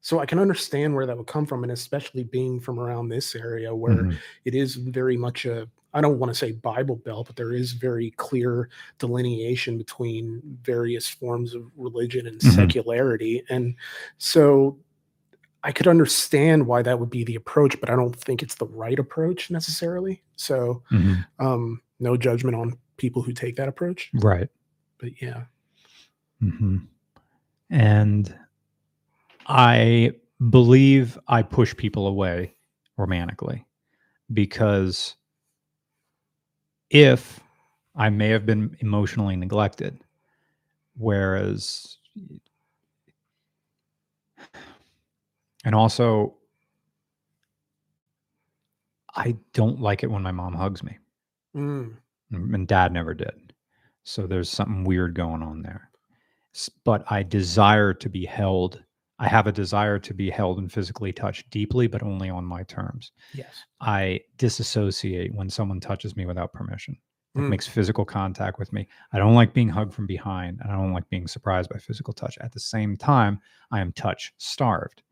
so 0.00 0.20
I 0.20 0.26
can 0.26 0.38
understand 0.38 0.94
where 0.94 1.06
that 1.06 1.16
would 1.16 1.26
come 1.26 1.46
from, 1.46 1.62
and 1.64 1.72
especially 1.72 2.24
being 2.24 2.60
from 2.60 2.78
around 2.78 3.08
this 3.08 3.34
area 3.34 3.74
where 3.74 4.04
mhm. 4.04 4.18
it 4.44 4.54
is 4.54 4.76
very 4.76 5.16
much 5.16 5.44
a 5.46 5.68
I 5.94 6.02
don't 6.02 6.18
want 6.18 6.30
to 6.30 6.34
say 6.38 6.52
Bible 6.52 6.96
Belt, 6.96 7.26
but 7.28 7.36
there 7.36 7.54
is 7.54 7.72
very 7.72 8.10
clear 8.12 8.68
delineation 8.98 9.78
between 9.78 10.42
various 10.62 11.08
forms 11.08 11.54
of 11.54 11.70
religion 11.74 12.26
and 12.26 12.38
Mhm. 12.38 12.54
secularity. 12.54 13.42
And 13.48 13.74
so 14.18 14.78
I 15.62 15.72
could 15.72 15.88
understand 15.88 16.66
why 16.66 16.82
that 16.82 17.00
would 17.00 17.08
be 17.08 17.24
the 17.24 17.34
approach, 17.36 17.80
but 17.80 17.88
I 17.88 17.96
don't 17.96 18.14
think 18.14 18.42
it's 18.42 18.56
the 18.56 18.66
right 18.66 18.98
approach 18.98 19.50
necessarily. 19.50 20.22
So 20.36 20.82
Mhm. 20.90 21.26
um, 21.38 21.80
no 21.98 22.16
judgment 22.18 22.56
on 22.56 22.78
people 22.98 23.22
who 23.22 23.32
take 23.32 23.56
that 23.56 23.68
approach. 23.68 24.10
Right. 24.14 24.50
But 24.98 25.20
yeah. 25.20 25.44
hmm 26.40 26.78
And 27.70 28.34
I 29.46 30.12
believe 30.50 31.18
I 31.28 31.42
push 31.42 31.76
people 31.76 32.06
away 32.06 32.54
romantically 32.96 33.64
because 34.32 35.14
if 36.90 37.40
I 37.94 38.10
may 38.10 38.28
have 38.28 38.46
been 38.46 38.76
emotionally 38.80 39.36
neglected, 39.36 39.98
whereas, 40.96 41.98
and 45.64 45.74
also, 45.74 46.34
I 49.14 49.36
don't 49.54 49.80
like 49.80 50.02
it 50.02 50.10
when 50.10 50.22
my 50.22 50.32
mom 50.32 50.54
hugs 50.54 50.82
me. 50.82 50.98
Mm, 51.56 51.96
and 52.30 52.68
dad 52.68 52.92
never 52.92 53.14
did. 53.14 53.45
So 54.08 54.26
there's 54.28 54.48
something 54.48 54.84
weird 54.84 55.14
going 55.14 55.42
on 55.42 55.62
there. 55.62 55.90
But 56.84 57.04
I 57.10 57.24
desire 57.24 57.92
to 57.94 58.08
be 58.08 58.24
held. 58.24 58.82
I 59.18 59.26
have 59.28 59.48
a 59.48 59.52
desire 59.52 59.98
to 59.98 60.14
be 60.14 60.30
held 60.30 60.58
and 60.58 60.72
physically 60.72 61.12
touched 61.12 61.50
deeply, 61.50 61.88
but 61.88 62.04
only 62.04 62.30
on 62.30 62.44
my 62.44 62.62
terms. 62.62 63.10
yes. 63.34 63.64
I 63.80 64.20
disassociate 64.38 65.34
when 65.34 65.50
someone 65.50 65.80
touches 65.80 66.14
me 66.16 66.24
without 66.24 66.52
permission. 66.52 66.96
It 67.34 67.40
Mm, 67.40 67.48
makes 67.50 67.66
physical 67.66 68.04
contact 68.04 68.58
with 68.60 68.72
me. 68.72 68.86
I 69.12 69.18
don't 69.18 69.34
like 69.34 69.52
being 69.52 69.68
hugged 69.68 69.92
from 69.92 70.06
behind, 70.06 70.60
and 70.60 70.70
I 70.70 70.76
don't 70.76 70.92
like 70.92 71.08
being 71.10 71.26
surprised 71.26 71.68
by 71.68 71.78
physical 71.78 72.14
touch. 72.14 72.38
At 72.38 72.52
the 72.52 72.60
same 72.60 72.96
time, 72.96 73.40
I 73.72 73.80
am 73.80 73.92
touch 73.92 74.32
starved. 74.38 75.02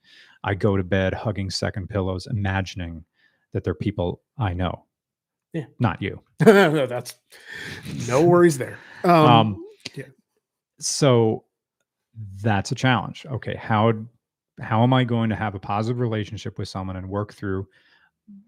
I 0.45 0.55
go 0.55 0.77
to 0.77 0.85
bed 0.85 1.13
hugging 1.15 1.51
second 1.51 1.89
pillows, 1.89 2.27
imagining 2.31 3.05
that 3.53 3.65
they're 3.65 3.75
people 3.75 4.23
I 4.39 4.55
know. 4.55 4.87
Yeah. 5.55 5.65
Not 5.79 6.03
you. 6.03 6.21
That's 6.41 7.15
no 8.09 8.23
worries 8.23 8.59
there. 8.59 8.77
Um, 9.05 9.13
Um, 9.13 9.65
yeah. 9.95 10.05
so 10.81 11.45
that's 12.43 12.73
a 12.73 12.75
challenge. 12.75 13.25
Okay, 13.31 13.55
how 13.55 13.93
how 14.61 14.83
am 14.83 14.93
I 14.93 15.05
going 15.05 15.31
to 15.31 15.37
have 15.37 15.55
a 15.55 15.61
positive 15.61 16.01
relationship 16.01 16.59
with 16.59 16.69
someone 16.69 16.97
and 16.97 17.09
work 17.09 17.35
through 17.35 17.67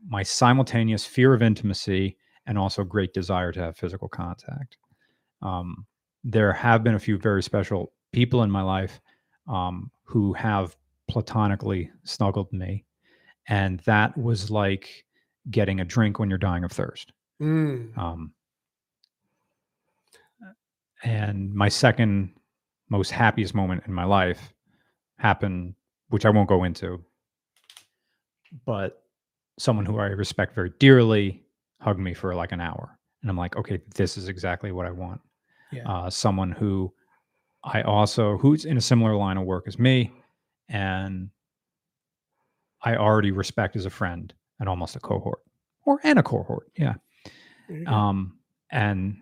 my 0.08 0.22
simultaneous 0.22 1.04
fear 1.06 1.32
of 1.32 1.42
intimacy 1.42 2.16
and 2.46 2.58
also 2.58 2.84
great 2.84 3.12
desire 3.14 3.52
to 3.52 3.60
have 3.60 3.76
physical 3.76 4.08
contact? 4.08 4.76
Um, 5.42 5.86
there 6.24 6.52
have 6.52 6.82
been 6.82 6.94
a 6.96 6.98
few 6.98 7.18
very 7.18 7.42
special 7.42 7.92
people 8.12 8.42
in 8.42 8.50
my 8.50 8.62
life 8.62 9.00
um, 9.48 9.90
who 10.04 10.32
have 10.32 10.76
platonically 11.08 11.90
snuggled 12.04 12.52
me, 12.52 12.84
and 13.48 13.78
that 13.80 14.16
was 14.18 14.50
like 14.50 15.04
getting 15.50 15.80
a 15.80 15.84
drink 15.84 16.18
when 16.18 16.28
you're 16.28 16.38
dying 16.38 16.64
of 16.64 16.72
thirst. 16.72 17.12
mm, 17.40 17.96
Um, 17.96 18.32
and 21.02 21.52
my 21.54 21.68
second 21.68 22.30
most 22.88 23.10
happiest 23.10 23.54
moment 23.54 23.82
in 23.86 23.92
my 23.92 24.04
life 24.04 24.52
happened, 25.18 25.74
which 26.08 26.24
I 26.24 26.30
won't 26.30 26.48
go 26.48 26.64
into, 26.64 27.04
but 28.64 29.02
someone 29.58 29.84
who 29.86 29.98
I 29.98 30.06
respect 30.06 30.54
very 30.54 30.70
dearly 30.78 31.44
hugged 31.80 32.00
me 32.00 32.14
for 32.14 32.34
like 32.34 32.52
an 32.52 32.60
hour. 32.60 32.98
And 33.22 33.30
I'm 33.30 33.36
like, 33.36 33.56
okay, 33.56 33.80
this 33.94 34.16
is 34.16 34.28
exactly 34.28 34.72
what 34.72 34.86
I 34.86 34.90
want. 34.90 35.20
Yeah. 35.72 35.88
Uh, 35.88 36.10
someone 36.10 36.52
who 36.52 36.92
I 37.64 37.82
also, 37.82 38.38
who's 38.38 38.64
in 38.64 38.76
a 38.76 38.80
similar 38.80 39.16
line 39.16 39.36
of 39.36 39.44
work 39.44 39.64
as 39.66 39.78
me. 39.78 40.12
And 40.68 41.30
I 42.82 42.96
already 42.96 43.32
respect 43.32 43.74
as 43.76 43.84
a 43.86 43.90
friend 43.90 44.32
and 44.60 44.68
almost 44.68 44.96
a 44.96 45.00
cohort 45.00 45.40
or 45.84 46.00
and 46.04 46.18
a 46.18 46.22
cohort. 46.22 46.70
Yeah. 46.76 46.94
There 47.68 47.78
you 47.78 47.84
go. 47.84 47.92
Um, 47.92 48.38
and 48.70 49.16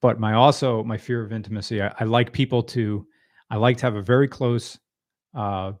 but 0.00 0.18
my 0.20 0.34
also 0.34 0.82
my 0.84 0.96
fear 0.98 1.22
of 1.24 1.32
intimacy, 1.32 1.82
I, 1.82 1.92
I 2.00 2.04
like 2.04 2.32
people 2.32 2.62
to 2.64 3.06
I 3.50 3.56
like 3.56 3.76
to 3.78 3.82
have 3.86 3.96
a 3.96 4.02
very 4.02 4.28
close 4.28 4.78
uh 5.34 5.72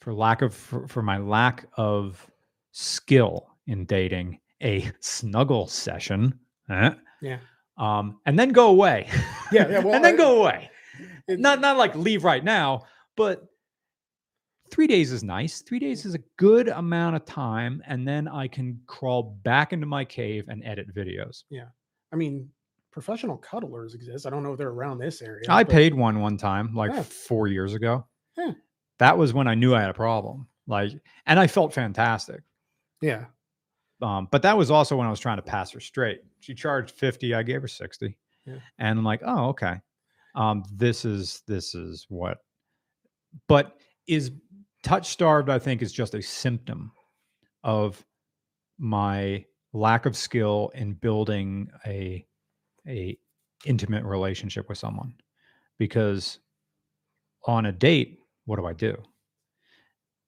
for 0.00 0.14
lack 0.14 0.42
of 0.42 0.54
for, 0.54 0.86
for 0.88 1.02
my 1.02 1.18
lack 1.18 1.66
of 1.76 2.26
skill 2.72 3.48
in 3.66 3.84
dating 3.84 4.38
a 4.62 4.90
snuggle 5.00 5.66
session 5.66 6.38
eh, 6.70 6.90
Yeah. 7.20 7.38
um 7.76 8.18
and 8.26 8.38
then 8.38 8.50
go 8.50 8.68
away 8.68 9.08
Yeah, 9.52 9.68
yeah, 9.68 9.78
well, 9.84 9.94
and 9.94 10.04
then 10.04 10.14
I- 10.14 10.16
go 10.16 10.40
away 10.40 10.70
It- 11.28 11.38
not 11.40 11.60
not 11.60 11.76
like 11.76 11.94
leave 11.94 12.24
right 12.24 12.42
now 12.42 12.84
but 13.16 13.44
three 14.70 14.86
days 14.86 15.10
is 15.12 15.22
nice 15.24 15.62
three 15.62 15.78
days 15.78 16.04
is 16.04 16.14
a 16.14 16.20
good 16.36 16.68
amount 16.68 17.16
of 17.16 17.24
time 17.24 17.82
and 17.86 18.06
then 18.06 18.28
i 18.28 18.46
can 18.46 18.80
crawl 18.86 19.38
back 19.42 19.72
into 19.72 19.86
my 19.86 20.04
cave 20.04 20.44
and 20.48 20.62
edit 20.64 20.94
videos 20.94 21.44
Yeah, 21.50 21.66
I 22.12 22.16
mean, 22.16 22.48
professional 22.92 23.36
cuddlers 23.36 23.94
exist. 23.94 24.26
I 24.26 24.30
don't 24.30 24.42
know 24.42 24.52
if 24.52 24.58
they're 24.58 24.68
around 24.68 24.98
this 24.98 25.22
area. 25.22 25.44
i 25.48 25.62
but- 25.64 25.72
paid 25.72 25.94
one 25.94 26.20
one 26.20 26.36
time 26.36 26.74
like 26.74 26.92
Yeah. 26.92 27.02
four 27.02 27.48
years 27.48 27.74
ago 27.74 28.06
Yeah. 28.36 28.52
that 28.98 29.16
was 29.18 29.32
when 29.32 29.48
i 29.48 29.54
knew 29.54 29.74
i 29.74 29.80
had 29.80 29.90
a 29.90 29.94
problem 29.94 30.46
like 30.66 30.92
and 31.26 31.38
i 31.40 31.46
felt 31.46 31.72
fantastic 31.72 32.42
Yeah. 33.00 33.26
um, 34.02 34.28
but 34.30 34.42
that 34.42 34.56
was 34.56 34.70
also 34.70 34.96
when 34.96 35.06
I 35.06 35.10
was 35.10 35.20
trying 35.20 35.36
to 35.38 35.42
pass 35.42 35.70
her 35.72 35.80
straight. 35.80 36.20
She 36.40 36.54
charged 36.54 36.92
50, 36.96 37.34
I 37.34 37.42
gave 37.42 37.60
her 37.62 37.68
60. 37.68 38.16
Yeah. 38.46 38.54
And 38.78 38.98
I'm 38.98 39.04
like, 39.04 39.20
oh, 39.24 39.48
okay. 39.48 39.74
Um, 40.34 40.64
this 40.74 41.04
is 41.04 41.42
this 41.46 41.74
is 41.74 42.06
what 42.08 42.38
but 43.48 43.76
is 44.06 44.30
touch 44.82 45.08
starved, 45.08 45.48
I 45.48 45.58
think, 45.58 45.82
is 45.82 45.92
just 45.92 46.14
a 46.14 46.22
symptom 46.22 46.92
of 47.64 48.04
my 48.78 49.44
lack 49.72 50.06
of 50.06 50.16
skill 50.16 50.70
in 50.74 50.94
building 50.94 51.70
a 51.86 52.26
a 52.88 53.18
intimate 53.66 54.04
relationship 54.04 54.68
with 54.68 54.78
someone. 54.78 55.14
Because 55.78 56.38
on 57.46 57.66
a 57.66 57.72
date, 57.72 58.18
what 58.46 58.56
do 58.56 58.66
I 58.66 58.72
do? 58.72 58.96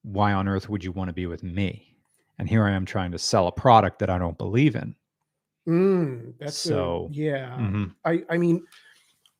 Why 0.03 0.33
on 0.33 0.49
earth 0.49 0.69
would 0.69 0.85
you 0.85 0.93
want 0.93 1.09
to 1.09 1.15
be 1.15 1.27
with 1.27 1.43
me? 1.43 1.97
And 2.39 2.49
here 2.49 2.65
I 2.65 2.73
am 2.73 2.85
trying 2.85 3.13
to 3.13 3.19
sell 3.19 3.47
a 3.47 3.53
product 3.53 3.99
that 4.01 4.11
I 4.11 4.19
don't 4.19 4.37
believe 4.39 4.75
in. 4.75 4.95
Mm, 5.69 6.35
that's 6.39 6.65
a- 6.65 6.69
So, 6.69 7.09
yeah. 7.13 7.57
Mhm. 7.59 7.95
I 8.05 8.25
I 8.29 8.37
mean, 8.39 8.65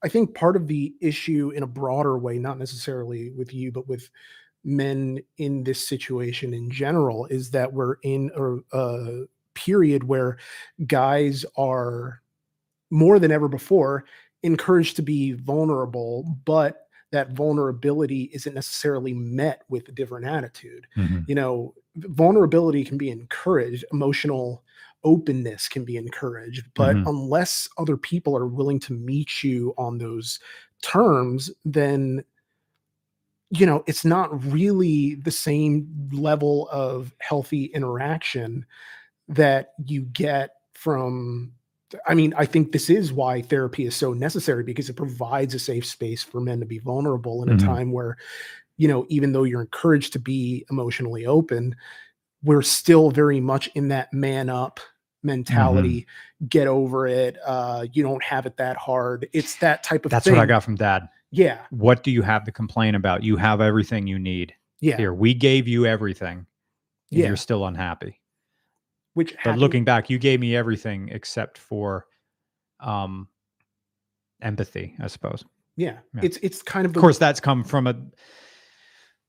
I 0.05 0.09
think 0.09 0.35
part 0.35 0.57
of 0.57 0.67
the 0.69 0.95
issue 1.01 1.51
in 1.51 1.63
a 1.63 1.67
broader 1.67 2.19
way, 2.19 2.39
not 2.39 2.59
necessarily 2.59 3.31
with 3.31 3.53
you, 3.53 3.73
but 3.73 3.89
with 3.89 4.09
men 4.65 5.21
in 5.39 5.65
this 5.65 5.87
situation 5.87 6.55
in 6.55 6.71
general, 6.71 7.27
is 7.27 7.51
that 7.53 7.73
we're 7.73 7.97
in 8.03 8.31
a, 8.37 8.79
a 8.79 9.27
period 9.55 10.05
where 10.05 10.39
guys 10.87 11.45
are 11.57 12.23
more 12.91 13.19
than 13.19 13.33
ever 13.33 13.49
before 13.49 14.05
encouraged 14.43 14.97
to 14.97 15.03
be 15.03 15.33
vulnerable, 15.33 16.25
but 16.45 16.89
that 17.13 17.33
vulnerability 17.33 18.31
isn't 18.33 18.55
necessarily 18.55 19.13
met 19.13 19.63
with 19.69 19.89
a 19.89 19.93
different 19.93 20.27
attitude 20.27 20.87
Mhm. 20.97 21.29
you 21.29 21.35
know 21.35 21.75
vulnerability 21.97 22.85
can 22.85 22.97
be 22.99 23.11
encouraged 23.11 23.85
emotional 23.93 24.65
openness 25.05 25.69
can 25.69 25.85
be 25.85 25.97
encouraged 25.99 26.65
but 26.75 26.97
Mhm. 26.97 27.07
unless 27.07 27.69
other 27.79 27.97
people 27.99 28.35
are 28.37 28.47
willing 28.47 28.81
to 28.81 28.95
meet 28.95 29.45
you 29.45 29.75
on 29.77 29.99
those 29.99 30.41
terms 30.83 31.51
then 31.67 32.25
you 33.53 33.67
know 33.67 33.85
it's 33.87 34.05
not 34.05 34.29
really 34.51 35.15
the 35.17 35.31
same 35.31 36.09
level 36.13 36.69
of 36.73 37.13
healthy 37.19 37.67
interaction 37.67 38.65
that 39.29 39.75
you 39.85 40.03
get 40.03 40.51
from 40.73 41.53
I 42.09 42.15
mean, 42.15 42.33
I 42.39 42.47
think 42.47 42.73
this 42.73 42.89
is 42.89 43.13
why 43.13 43.43
therapy 43.43 43.85
is 43.85 43.95
so 43.95 44.15
necessary 44.15 44.65
because 44.65 44.89
it 44.89 44.97
provides 44.97 45.55
a 45.55 45.59
safe 45.59 45.85
space 45.85 46.23
for 46.23 46.41
men 46.41 46.59
to 46.61 46.65
be 46.65 46.79
vulnerable 46.79 47.43
in 47.43 47.51
a 47.51 47.55
Mhm. 47.55 47.67
time 47.67 47.93
where, 47.93 48.17
you 48.79 48.89
know, 48.89 49.05
even 49.11 49.33
though 49.33 49.43
you're 49.45 49.61
encouraged 49.61 50.15
to 50.15 50.19
be 50.19 50.65
emotionally 50.71 51.27
open, 51.27 51.77
we're 52.43 52.63
still 52.63 53.11
very 53.11 53.41
much 53.41 53.69
in 53.75 53.89
that 53.89 54.11
man 54.11 54.49
up 54.49 54.81
mentality. 55.23 56.07
Get 56.49 56.67
over 56.67 57.07
it. 57.07 57.37
Uh, 57.45 57.87
you 57.93 58.03
don't 58.03 58.23
have 58.25 58.47
it 58.47 58.57
that 58.57 58.79
hard. 58.79 59.29
It's 59.35 59.57
that 59.57 59.83
type 59.85 60.07
of 60.07 60.11
That's 60.11 60.25
thing. 60.25 60.35
what 60.35 60.43
I 60.43 60.47
got 60.47 60.65
from 60.65 60.77
dad. 60.77 61.11
Yeah. 61.33 61.59
What 61.71 62.03
do 62.05 62.11
you 62.11 62.23
have 62.23 62.45
to 62.45 62.53
complain 62.53 62.95
about? 62.95 63.23
You 63.25 63.37
have 63.39 63.61
everything 63.61 64.07
you 64.07 64.19
need. 64.19 64.55
Yeah. 64.81 64.97
Here, 64.99 65.13
we 65.15 65.33
gave 65.35 65.67
you 65.67 65.87
everything. 65.87 66.39
and 67.11 67.21
Yeah. 67.21 67.27
You're 67.29 67.37
still 67.37 67.67
unhappy. 67.67 68.21
Which 69.15 69.33
But 69.33 69.41
happened- 69.41 69.61
looking 69.61 69.85
back, 69.85 70.09
you 70.11 70.19
gave 70.19 70.39
me 70.41 70.55
everything 70.57 71.09
except 71.11 71.59
for 71.59 72.07
um 72.81 73.29
empathy, 74.41 74.95
I 75.01 75.07
suppose. 75.07 75.45
yeah, 75.77 75.99
yeah. 76.15 76.21
it's 76.25 76.37
it's 76.43 76.63
kind 76.63 76.85
of 76.87 76.95
Of 76.97 77.01
course, 77.01 77.19
that's 77.19 77.41
come 77.41 77.65
from 77.65 77.87
a 77.87 77.95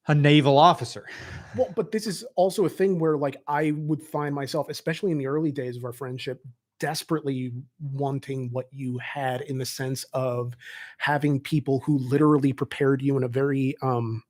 a 0.07 0.15
naval 0.15 0.57
officer. 0.57 1.07
Well, 1.55 1.71
but 1.75 1.91
this 1.91 2.07
is 2.07 2.23
also 2.35 2.65
a 2.65 2.69
thing 2.69 2.99
where 2.99 3.15
like 3.17 3.37
I 3.47 3.71
would 3.71 4.01
find 4.01 4.33
myself, 4.35 4.67
especially 4.69 5.11
in 5.11 5.17
the 5.17 5.27
early 5.27 5.51
days 5.51 5.77
of 5.77 5.85
our 5.85 5.93
friendship, 5.93 6.43
desperately 6.83 7.53
wanting 7.79 8.49
what 8.51 8.67
you 8.73 8.97
had 8.97 9.39
in 9.43 9.57
the 9.57 9.65
sense 9.65 10.03
of 10.11 10.53
having 10.97 11.39
people 11.39 11.79
who 11.79 11.97
literally 11.97 12.51
prepared 12.51 13.01
you 13.01 13.15
in 13.15 13.23
a 13.23 13.27
very 13.29 13.73
um 13.81 14.21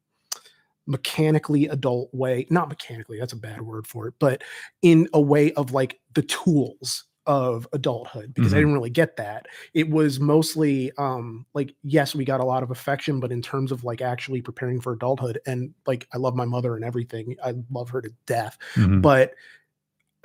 mechanically 0.86 1.66
adult 1.68 2.13
way 2.13 2.46
not 2.52 2.70
mechanically 2.70 3.18
that's 3.20 3.34
a 3.34 3.38
bad 3.38 3.60
word 3.62 3.88
for 3.88 4.08
it 4.08 4.13
but 4.20 4.44
in 4.84 5.08
a 5.13 5.22
way 5.22 5.52
of 5.54 5.72
like 5.72 6.00
the 6.13 6.22
tools 6.24 7.06
of 7.26 7.68
adulthood 7.74 8.34
because 8.36 8.54
i 8.54 8.58
Mhm. 8.58 8.60
didn't 8.60 8.74
really 8.74 8.89
get 8.92 9.16
that 9.18 9.48
it 9.74 9.89
was 9.89 10.20
mostly 10.20 10.92
um 11.00 11.46
like 11.56 11.74
yes 11.82 12.13
we 12.13 12.24
got 12.24 12.39
a 12.42 12.46
lot 12.46 12.62
of 12.62 12.70
affection 12.70 13.20
but 13.20 13.32
in 13.32 13.42
terms 13.42 13.72
of 13.72 13.84
like 13.84 14.02
actually 14.02 14.42
preparing 14.42 14.80
for 14.80 14.94
adulthood 14.94 15.39
and 15.48 15.74
like 15.88 16.06
i 16.13 16.18
love 16.18 16.36
my 16.36 16.46
mother 16.46 16.76
and 16.76 16.86
everything 16.86 17.36
i 17.44 17.54
love 17.72 17.89
her 17.89 18.02
to 18.02 18.12
death 18.28 18.60
Mhm. 18.76 19.02
but 19.02 19.34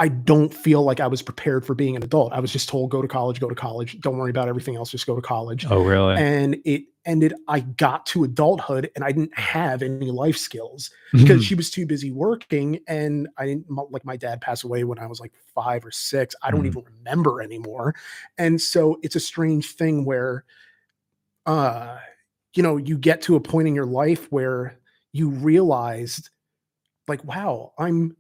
I 0.01 0.09
don't 0.09 0.55
feel 0.55 0.83
like 0.85 1.01
I 1.01 1.09
was 1.09 1.23
prepared 1.23 1.67
for 1.67 1.75
being 1.75 1.97
an 1.97 2.05
adult. 2.05 2.33
I 2.33 2.39
was 2.39 2.53
just 2.53 2.69
told 2.69 2.91
go 2.91 3.03
to 3.03 3.09
college, 3.09 3.41
go 3.41 3.49
to 3.49 3.55
college. 3.55 3.99
Don't 4.01 4.17
worry 4.17 4.31
about 4.31 4.49
everything 4.49 4.77
else. 4.77 4.91
Just 4.93 5.07
go 5.07 5.17
to 5.17 5.23
college. 5.23 5.67
Oh, 5.69 5.83
really? 5.83 6.15
And 6.17 6.57
it 6.65 6.85
ended. 7.05 7.35
I 7.49 7.61
got 7.61 8.07
to 8.07 8.23
adulthood 8.23 8.91
and 8.95 9.03
I 9.05 9.11
didn't 9.11 9.37
have 9.37 9.83
any 9.83 10.13
life 10.13 10.37
skills 10.37 10.91
because 11.13 11.45
she 11.45 11.57
was 11.57 11.69
too 11.71 11.85
busy 11.85 12.13
working. 12.13 12.79
And 12.87 13.29
I 13.39 13.47
didn't 13.47 13.67
like 13.91 14.05
my 14.05 14.17
dad 14.17 14.41
passed 14.41 14.63
away 14.63 14.85
when 14.85 15.01
I 15.01 15.07
was 15.07 15.19
like 15.19 15.33
five 15.53 15.85
or 15.85 15.91
six. 15.91 16.35
I 16.43 16.53
don't 16.53 16.63
Mhm. 16.63 16.67
even 16.67 16.85
remember 16.99 17.43
anymore. 17.43 17.97
And 18.39 18.61
so 18.61 19.01
it's 19.03 19.17
a 19.17 19.21
strange 19.21 19.73
thing 19.73 20.05
where, 20.05 20.45
uh, 21.47 21.99
you 22.55 22.63
know, 22.63 22.77
you 22.77 22.99
get 22.99 23.23
to 23.23 23.37
a 23.37 23.41
point 23.41 23.69
in 23.69 23.75
your 23.75 23.87
life 23.87 24.31
where 24.31 24.79
you 25.13 25.31
realized, 25.31 26.31
like, 27.09 27.25
wow, 27.25 27.73
I'm 27.79 28.17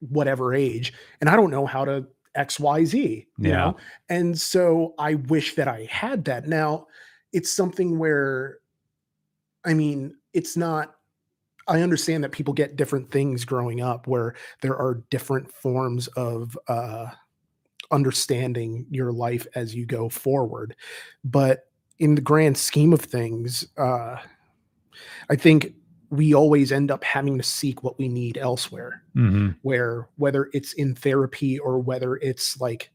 whatever 0.00 0.54
age 0.54 0.92
and 1.20 1.30
I 1.30 1.36
don't 1.36 1.50
know 1.50 1.66
how 1.66 1.84
to 1.84 2.06
XYZ, 2.36 3.26
you 3.38 3.48
Yeah. 3.48 3.56
know? 3.56 3.76
And 4.08 4.38
so 4.38 4.94
I 4.98 5.14
wish 5.14 5.54
that 5.54 5.68
I 5.68 5.86
had 5.90 6.24
that. 6.26 6.48
Now, 6.48 6.86
it's 7.32 7.50
something 7.50 7.98
where, 7.98 8.58
I 9.64 9.74
mean, 9.74 10.16
it's 10.32 10.56
not, 10.56 10.96
I 11.66 11.80
understand 11.80 12.22
that 12.24 12.32
people 12.32 12.52
get 12.52 12.76
different 12.76 13.10
things 13.10 13.44
growing 13.44 13.80
up 13.80 14.06
where 14.06 14.34
there 14.60 14.76
are 14.76 15.02
different 15.10 15.50
forms 15.52 16.08
of 16.08 16.58
uh, 16.68 17.06
understanding 17.90 18.86
your 18.90 19.12
life 19.12 19.46
as 19.54 19.74
you 19.74 19.86
go 19.86 20.08
forward. 20.08 20.76
But 21.24 21.68
in 21.98 22.16
the 22.16 22.20
grand 22.20 22.58
scheme 22.58 22.92
of 22.92 23.00
things, 23.00 23.66
uh, 23.78 24.16
I 25.30 25.36
think 25.36 25.74
we 26.14 26.34
always 26.34 26.70
end 26.72 26.90
up 26.90 27.02
having 27.02 27.36
to 27.36 27.42
seek 27.42 27.82
what 27.82 27.98
we 27.98 28.08
need 28.08 28.38
elsewhere 28.38 29.02
Mhm. 29.16 29.56
where 29.62 30.08
whether 30.16 30.48
it's 30.52 30.72
in 30.74 30.94
therapy 30.94 31.58
or 31.58 31.78
whether 31.78 32.16
it's 32.16 32.60
like 32.60 32.90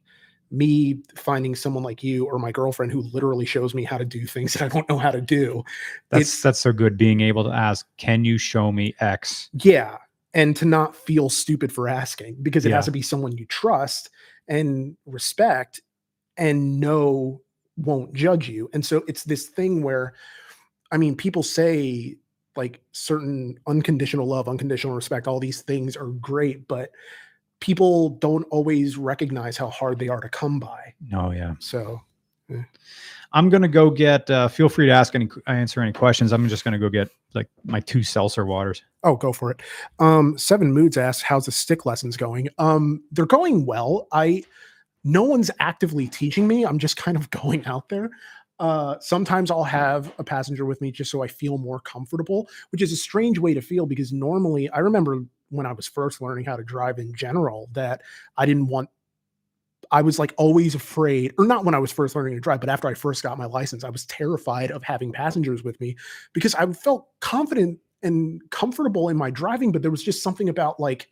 me 0.51 1.01
finding 1.15 1.53
someone 1.55 1.83
like 1.83 2.03
you 2.03 2.25
or 2.25 2.39
my 2.39 2.51
girlfriend 2.51 2.91
who 2.91 3.01
literally 3.13 3.45
shows 3.45 3.75
me 3.75 3.83
how 3.83 3.97
to 3.97 4.05
do 4.05 4.25
things 4.25 4.53
that 4.53 4.63
I 4.63 4.67
don't 4.67 4.87
know 4.89 4.97
how 4.97 5.11
to 5.11 5.21
do. 5.21 5.63
That's 6.09 6.41
that's 6.41 6.59
so 6.59 6.71
good 6.71 6.97
being 6.97 7.21
able 7.21 7.43
to 7.43 7.51
ask, 7.51 7.85
can 7.97 8.25
you 8.25 8.37
show 8.37 8.71
me 8.71 8.95
X? 8.99 9.49
Yeah. 9.53 9.97
And 10.33 10.55
to 10.57 10.65
not 10.65 10.95
feel 10.95 11.29
stupid 11.29 11.71
for 11.71 11.87
asking 11.87 12.37
because 12.41 12.65
it 12.65 12.69
Yeah. 12.69 12.75
has 12.77 12.85
to 12.85 12.91
be 12.91 13.01
someone 13.01 13.37
you 13.37 13.45
trust 13.45 14.09
and 14.47 14.95
respect 15.05 15.81
and 16.37 16.79
know 16.79 17.41
won't 17.77 18.13
judge 18.13 18.47
you. 18.49 18.69
And 18.73 18.85
so 18.85 19.03
it's 19.07 19.23
this 19.23 19.47
thing 19.47 19.81
where, 19.83 20.13
I 20.91 20.97
mean, 20.97 21.15
people 21.15 21.43
say 21.43 22.17
like 22.55 22.81
certain 22.91 23.57
unconditional 23.67 24.25
love, 24.27 24.47
unconditional 24.47 24.95
respect, 24.95 25.27
all 25.27 25.39
these 25.39 25.61
things 25.61 25.95
are 25.95 26.07
great, 26.07 26.67
but 26.67 26.91
people 27.59 28.09
don't 28.09 28.45
always 28.51 28.97
recognize 28.97 29.57
how 29.57 29.69
hard 29.69 29.99
they 29.99 30.07
are 30.07 30.21
to 30.21 30.29
come 30.29 30.59
by. 30.59 30.93
Oh 31.13 31.31
yeah. 31.31 31.55
So 31.59 32.01
Yeah. 32.47 32.63
I'm 33.31 33.49
gonna 33.49 33.67
go 33.67 33.91
get. 33.91 34.27
Uh, 34.29 34.47
feel 34.47 34.69
free 34.69 34.87
to 34.87 34.91
ask 34.91 35.13
any 35.13 35.29
answer 35.45 35.81
any 35.81 35.93
questions. 35.93 36.31
I'm 36.33 36.47
just 36.49 36.63
gonna 36.63 36.79
go 36.79 36.89
get 36.89 37.09
like 37.35 37.47
my 37.63 37.79
two 37.79 38.01
seltzer 38.01 38.45
waters. 38.45 38.81
Oh, 39.03 39.15
go 39.15 39.31
for 39.31 39.51
it. 39.51 39.61
Um, 39.99 40.35
Seven 40.37 40.73
Moods 40.73 40.97
asks, 40.97 41.21
"How's 41.21 41.45
the 41.45 41.51
stick 41.51 41.85
lessons 41.85 42.17
going?" 42.17 42.49
Um, 42.57 43.03
they're 43.11 43.27
going 43.27 43.67
well. 43.67 44.07
I 44.11 44.43
no 45.03 45.23
one's 45.23 45.51
actively 45.59 46.07
teaching 46.07 46.47
me. 46.47 46.65
I'm 46.65 46.79
just 46.79 46.97
kind 46.97 47.15
of 47.15 47.29
going 47.41 47.65
out 47.65 47.89
there. 47.89 48.09
Uh, 48.59 48.95
sometimes 48.99 49.49
I'll 49.49 49.63
have 49.63 50.11
a 50.19 50.23
passenger 50.23 50.65
with 50.65 50.81
me 50.81 50.91
just 50.91 51.11
so 51.11 51.23
I 51.23 51.27
feel 51.27 51.57
more 51.57 51.79
comfortable, 51.79 52.49
which 52.71 52.81
is 52.81 52.91
a 52.91 52.97
strange 52.97 53.39
way 53.39 53.53
to 53.53 53.61
feel 53.61 53.85
because 53.85 54.11
normally 54.11 54.69
I 54.69 54.79
remember 54.79 55.19
when 55.49 55.65
I 55.65 55.71
was 55.71 55.87
first 55.87 56.21
learning 56.21 56.45
how 56.45 56.57
to 56.57 56.63
drive 56.63 56.99
in 56.99 57.13
general 57.13 57.69
that 57.73 58.01
I 58.37 58.45
didn't 58.45 58.67
want. 58.67 58.89
I 59.91 60.01
was 60.01 60.19
like 60.19 60.33
always 60.37 60.75
afraid, 60.75 61.33
or 61.39 61.45
not 61.45 61.65
when 61.65 61.73
I 61.73 61.79
was 61.79 61.91
first 61.91 62.15
learning 62.15 62.35
to 62.35 62.41
drive, 62.41 62.59
but 62.59 62.69
after 62.69 62.87
I 62.87 62.93
first 62.93 63.23
got 63.23 63.37
my 63.37 63.45
license, 63.45 63.83
I 63.83 63.89
was 63.89 64.05
terrified 64.05 64.71
of 64.71 64.83
having 64.83 65.11
passengers 65.11 65.63
with 65.63 65.79
me 65.79 65.95
because 66.33 66.53
I 66.53 66.71
felt 66.73 67.07
confident 67.21 67.79
and 68.03 68.41
comfortable 68.51 69.09
in 69.09 69.17
my 69.17 69.31
driving, 69.31 69.71
but 69.71 69.81
there 69.81 69.89
was 69.89 70.03
just 70.03 70.21
something 70.21 70.49
about 70.49 70.79
like 70.79 71.09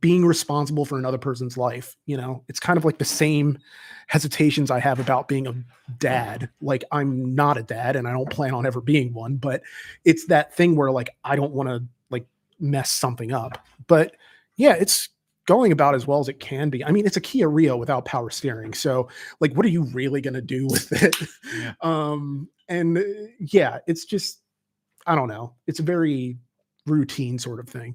being 0.00 0.24
responsible 0.24 0.84
for 0.84 0.98
another 0.98 1.18
person's 1.18 1.56
life. 1.56 1.96
You 2.06 2.16
know, 2.16 2.42
it's 2.48 2.60
kind 2.60 2.76
of 2.76 2.84
like 2.84 2.98
the 2.98 3.04
same 3.04 3.58
hesitations 4.08 4.70
I 4.70 4.80
have 4.80 4.98
about 4.98 5.28
being 5.28 5.46
a 5.46 5.54
dad. 5.98 6.48
Like, 6.60 6.84
I'm 6.92 7.34
not 7.34 7.56
a 7.56 7.62
dad 7.62 7.96
and 7.96 8.08
I 8.08 8.12
don't 8.12 8.30
plan 8.30 8.54
on 8.54 8.66
ever 8.66 8.80
being 8.80 9.12
one, 9.12 9.36
but 9.36 9.62
it's 10.04 10.26
that 10.26 10.54
thing 10.54 10.76
where 10.76 10.90
like 10.90 11.10
I 11.24 11.36
don't 11.36 11.52
want 11.52 11.68
to 11.68 11.84
like 12.10 12.26
mess 12.58 12.90
something 12.90 13.32
up. 13.32 13.64
But 13.86 14.16
yeah, 14.56 14.74
it's 14.74 15.08
going 15.46 15.72
about 15.72 15.94
as 15.94 16.06
well 16.06 16.18
as 16.18 16.28
it 16.28 16.40
can 16.40 16.70
be. 16.70 16.84
I 16.84 16.90
mean, 16.90 17.06
it's 17.06 17.16
a 17.16 17.20
Kia 17.20 17.48
Rio 17.48 17.76
without 17.76 18.04
power 18.04 18.30
steering. 18.30 18.74
So, 18.74 19.08
like, 19.40 19.52
what 19.52 19.64
are 19.64 19.70
you 19.70 19.84
really 19.84 20.20
going 20.20 20.34
to 20.34 20.42
do 20.42 20.66
with 20.70 20.92
it? 20.92 21.16
Yeah. 21.56 21.72
um, 21.80 22.48
and 22.68 22.98
uh, 22.98 23.02
yeah, 23.38 23.78
it's 23.86 24.04
just, 24.04 24.40
I 25.06 25.14
don't 25.14 25.28
know. 25.28 25.54
It's 25.66 25.78
a 25.78 25.84
very 25.84 26.36
routine 26.86 27.38
sort 27.38 27.60
of 27.60 27.68
thing, 27.68 27.94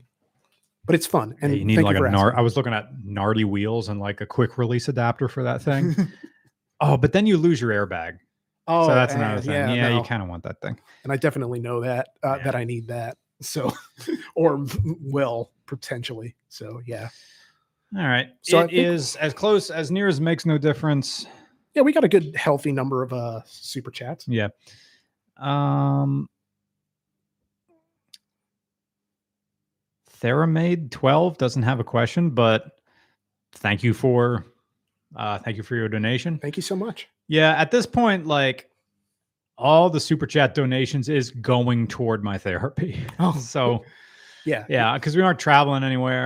but 0.85 0.95
it's 0.95 1.05
fun. 1.05 1.31
Yeah, 1.31 1.37
And 1.47 1.57
you 1.57 1.65
need 1.65 1.81
like 1.81 1.97
for 1.97 2.05
a 2.05 2.11
nar- 2.11 2.37
I 2.37 2.41
was 2.41 2.57
looking 2.57 2.73
at 2.73 2.89
gnarly 3.03 3.43
wheels 3.43 3.89
and 3.89 3.99
like 3.99 4.21
a 4.21 4.25
quick 4.25 4.57
release 4.57 4.87
adapter 4.87 5.27
for 5.27 5.43
that 5.43 5.61
thing. 5.61 5.95
oh, 6.81 6.97
but 6.97 7.13
then 7.13 7.25
you 7.27 7.37
lose 7.37 7.61
your 7.61 7.71
airbag. 7.71 8.17
oh, 8.67 8.87
so 8.87 8.93
that's 8.95 9.13
another 9.13 9.41
thing. 9.41 9.51
Yeah, 9.51 9.89
no. 9.89 9.97
you 9.97 10.03
kind 10.03 10.21
of 10.23 10.29
want 10.29 10.43
that 10.43 10.59
thing. 10.61 10.79
and 11.03 11.11
I 11.13 11.17
definitely 11.17 11.59
know 11.59 11.81
that 11.81 12.09
uh, 12.23 12.35
Yeah. 12.37 12.43
that 12.43 12.55
I 12.55 12.63
need 12.63 12.87
that. 12.87 13.17
So, 13.41 13.71
or 14.35 14.63
will 15.01 15.51
potentially. 15.65 16.35
So 16.49 16.81
yeah, 16.85 17.09
All 17.97 18.03
right. 18.07 18.29
So 18.41 18.59
it 18.59 18.67
think- 18.69 18.73
is 18.73 19.15
as 19.17 19.33
close 19.33 19.69
as 19.71 19.89
near 19.91 20.07
as 20.07 20.21
makes 20.21 20.45
no 20.45 20.57
difference. 20.57 21.25
yeah, 21.73 21.81
we 21.81 21.91
got 21.93 22.03
a 22.03 22.07
good 22.09 22.35
healthy 22.35 22.71
number 22.71 23.01
of 23.03 23.13
uh 23.13 23.41
super 23.45 23.89
chats. 23.91 24.27
Yeah. 24.27 24.49
Um 25.37 26.29
Theramade 30.21 30.91
12 30.91 31.37
doesn't 31.37 31.63
have 31.63 31.79
a 31.79 31.83
question, 31.83 32.29
but 32.29 32.79
thank 33.53 33.83
you 33.83 33.93
for 33.93 34.45
uh 35.15 35.39
thank 35.39 35.57
you 35.57 35.63
for 35.63 35.75
your 35.75 35.89
donation. 35.89 36.37
Thank 36.37 36.57
you 36.57 36.63
so 36.63 36.75
much. 36.75 37.07
Yeah, 37.27 37.51
at 37.53 37.71
this 37.71 37.85
point, 37.85 38.27
like 38.27 38.69
all 39.57 39.89
the 39.89 39.99
super 39.99 40.25
chat 40.25 40.53
donations 40.55 41.09
is 41.09 41.31
going 41.31 41.87
toward 41.87 42.23
my 42.23 42.37
therapy. 42.37 43.05
Oh, 43.19 43.33
So 43.39 43.83
yeah, 44.45 44.65
yeah, 44.69 44.95
because 44.95 45.15
we 45.15 45.21
aren't 45.21 45.39
traveling 45.39 45.83
anywhere. 45.83 46.19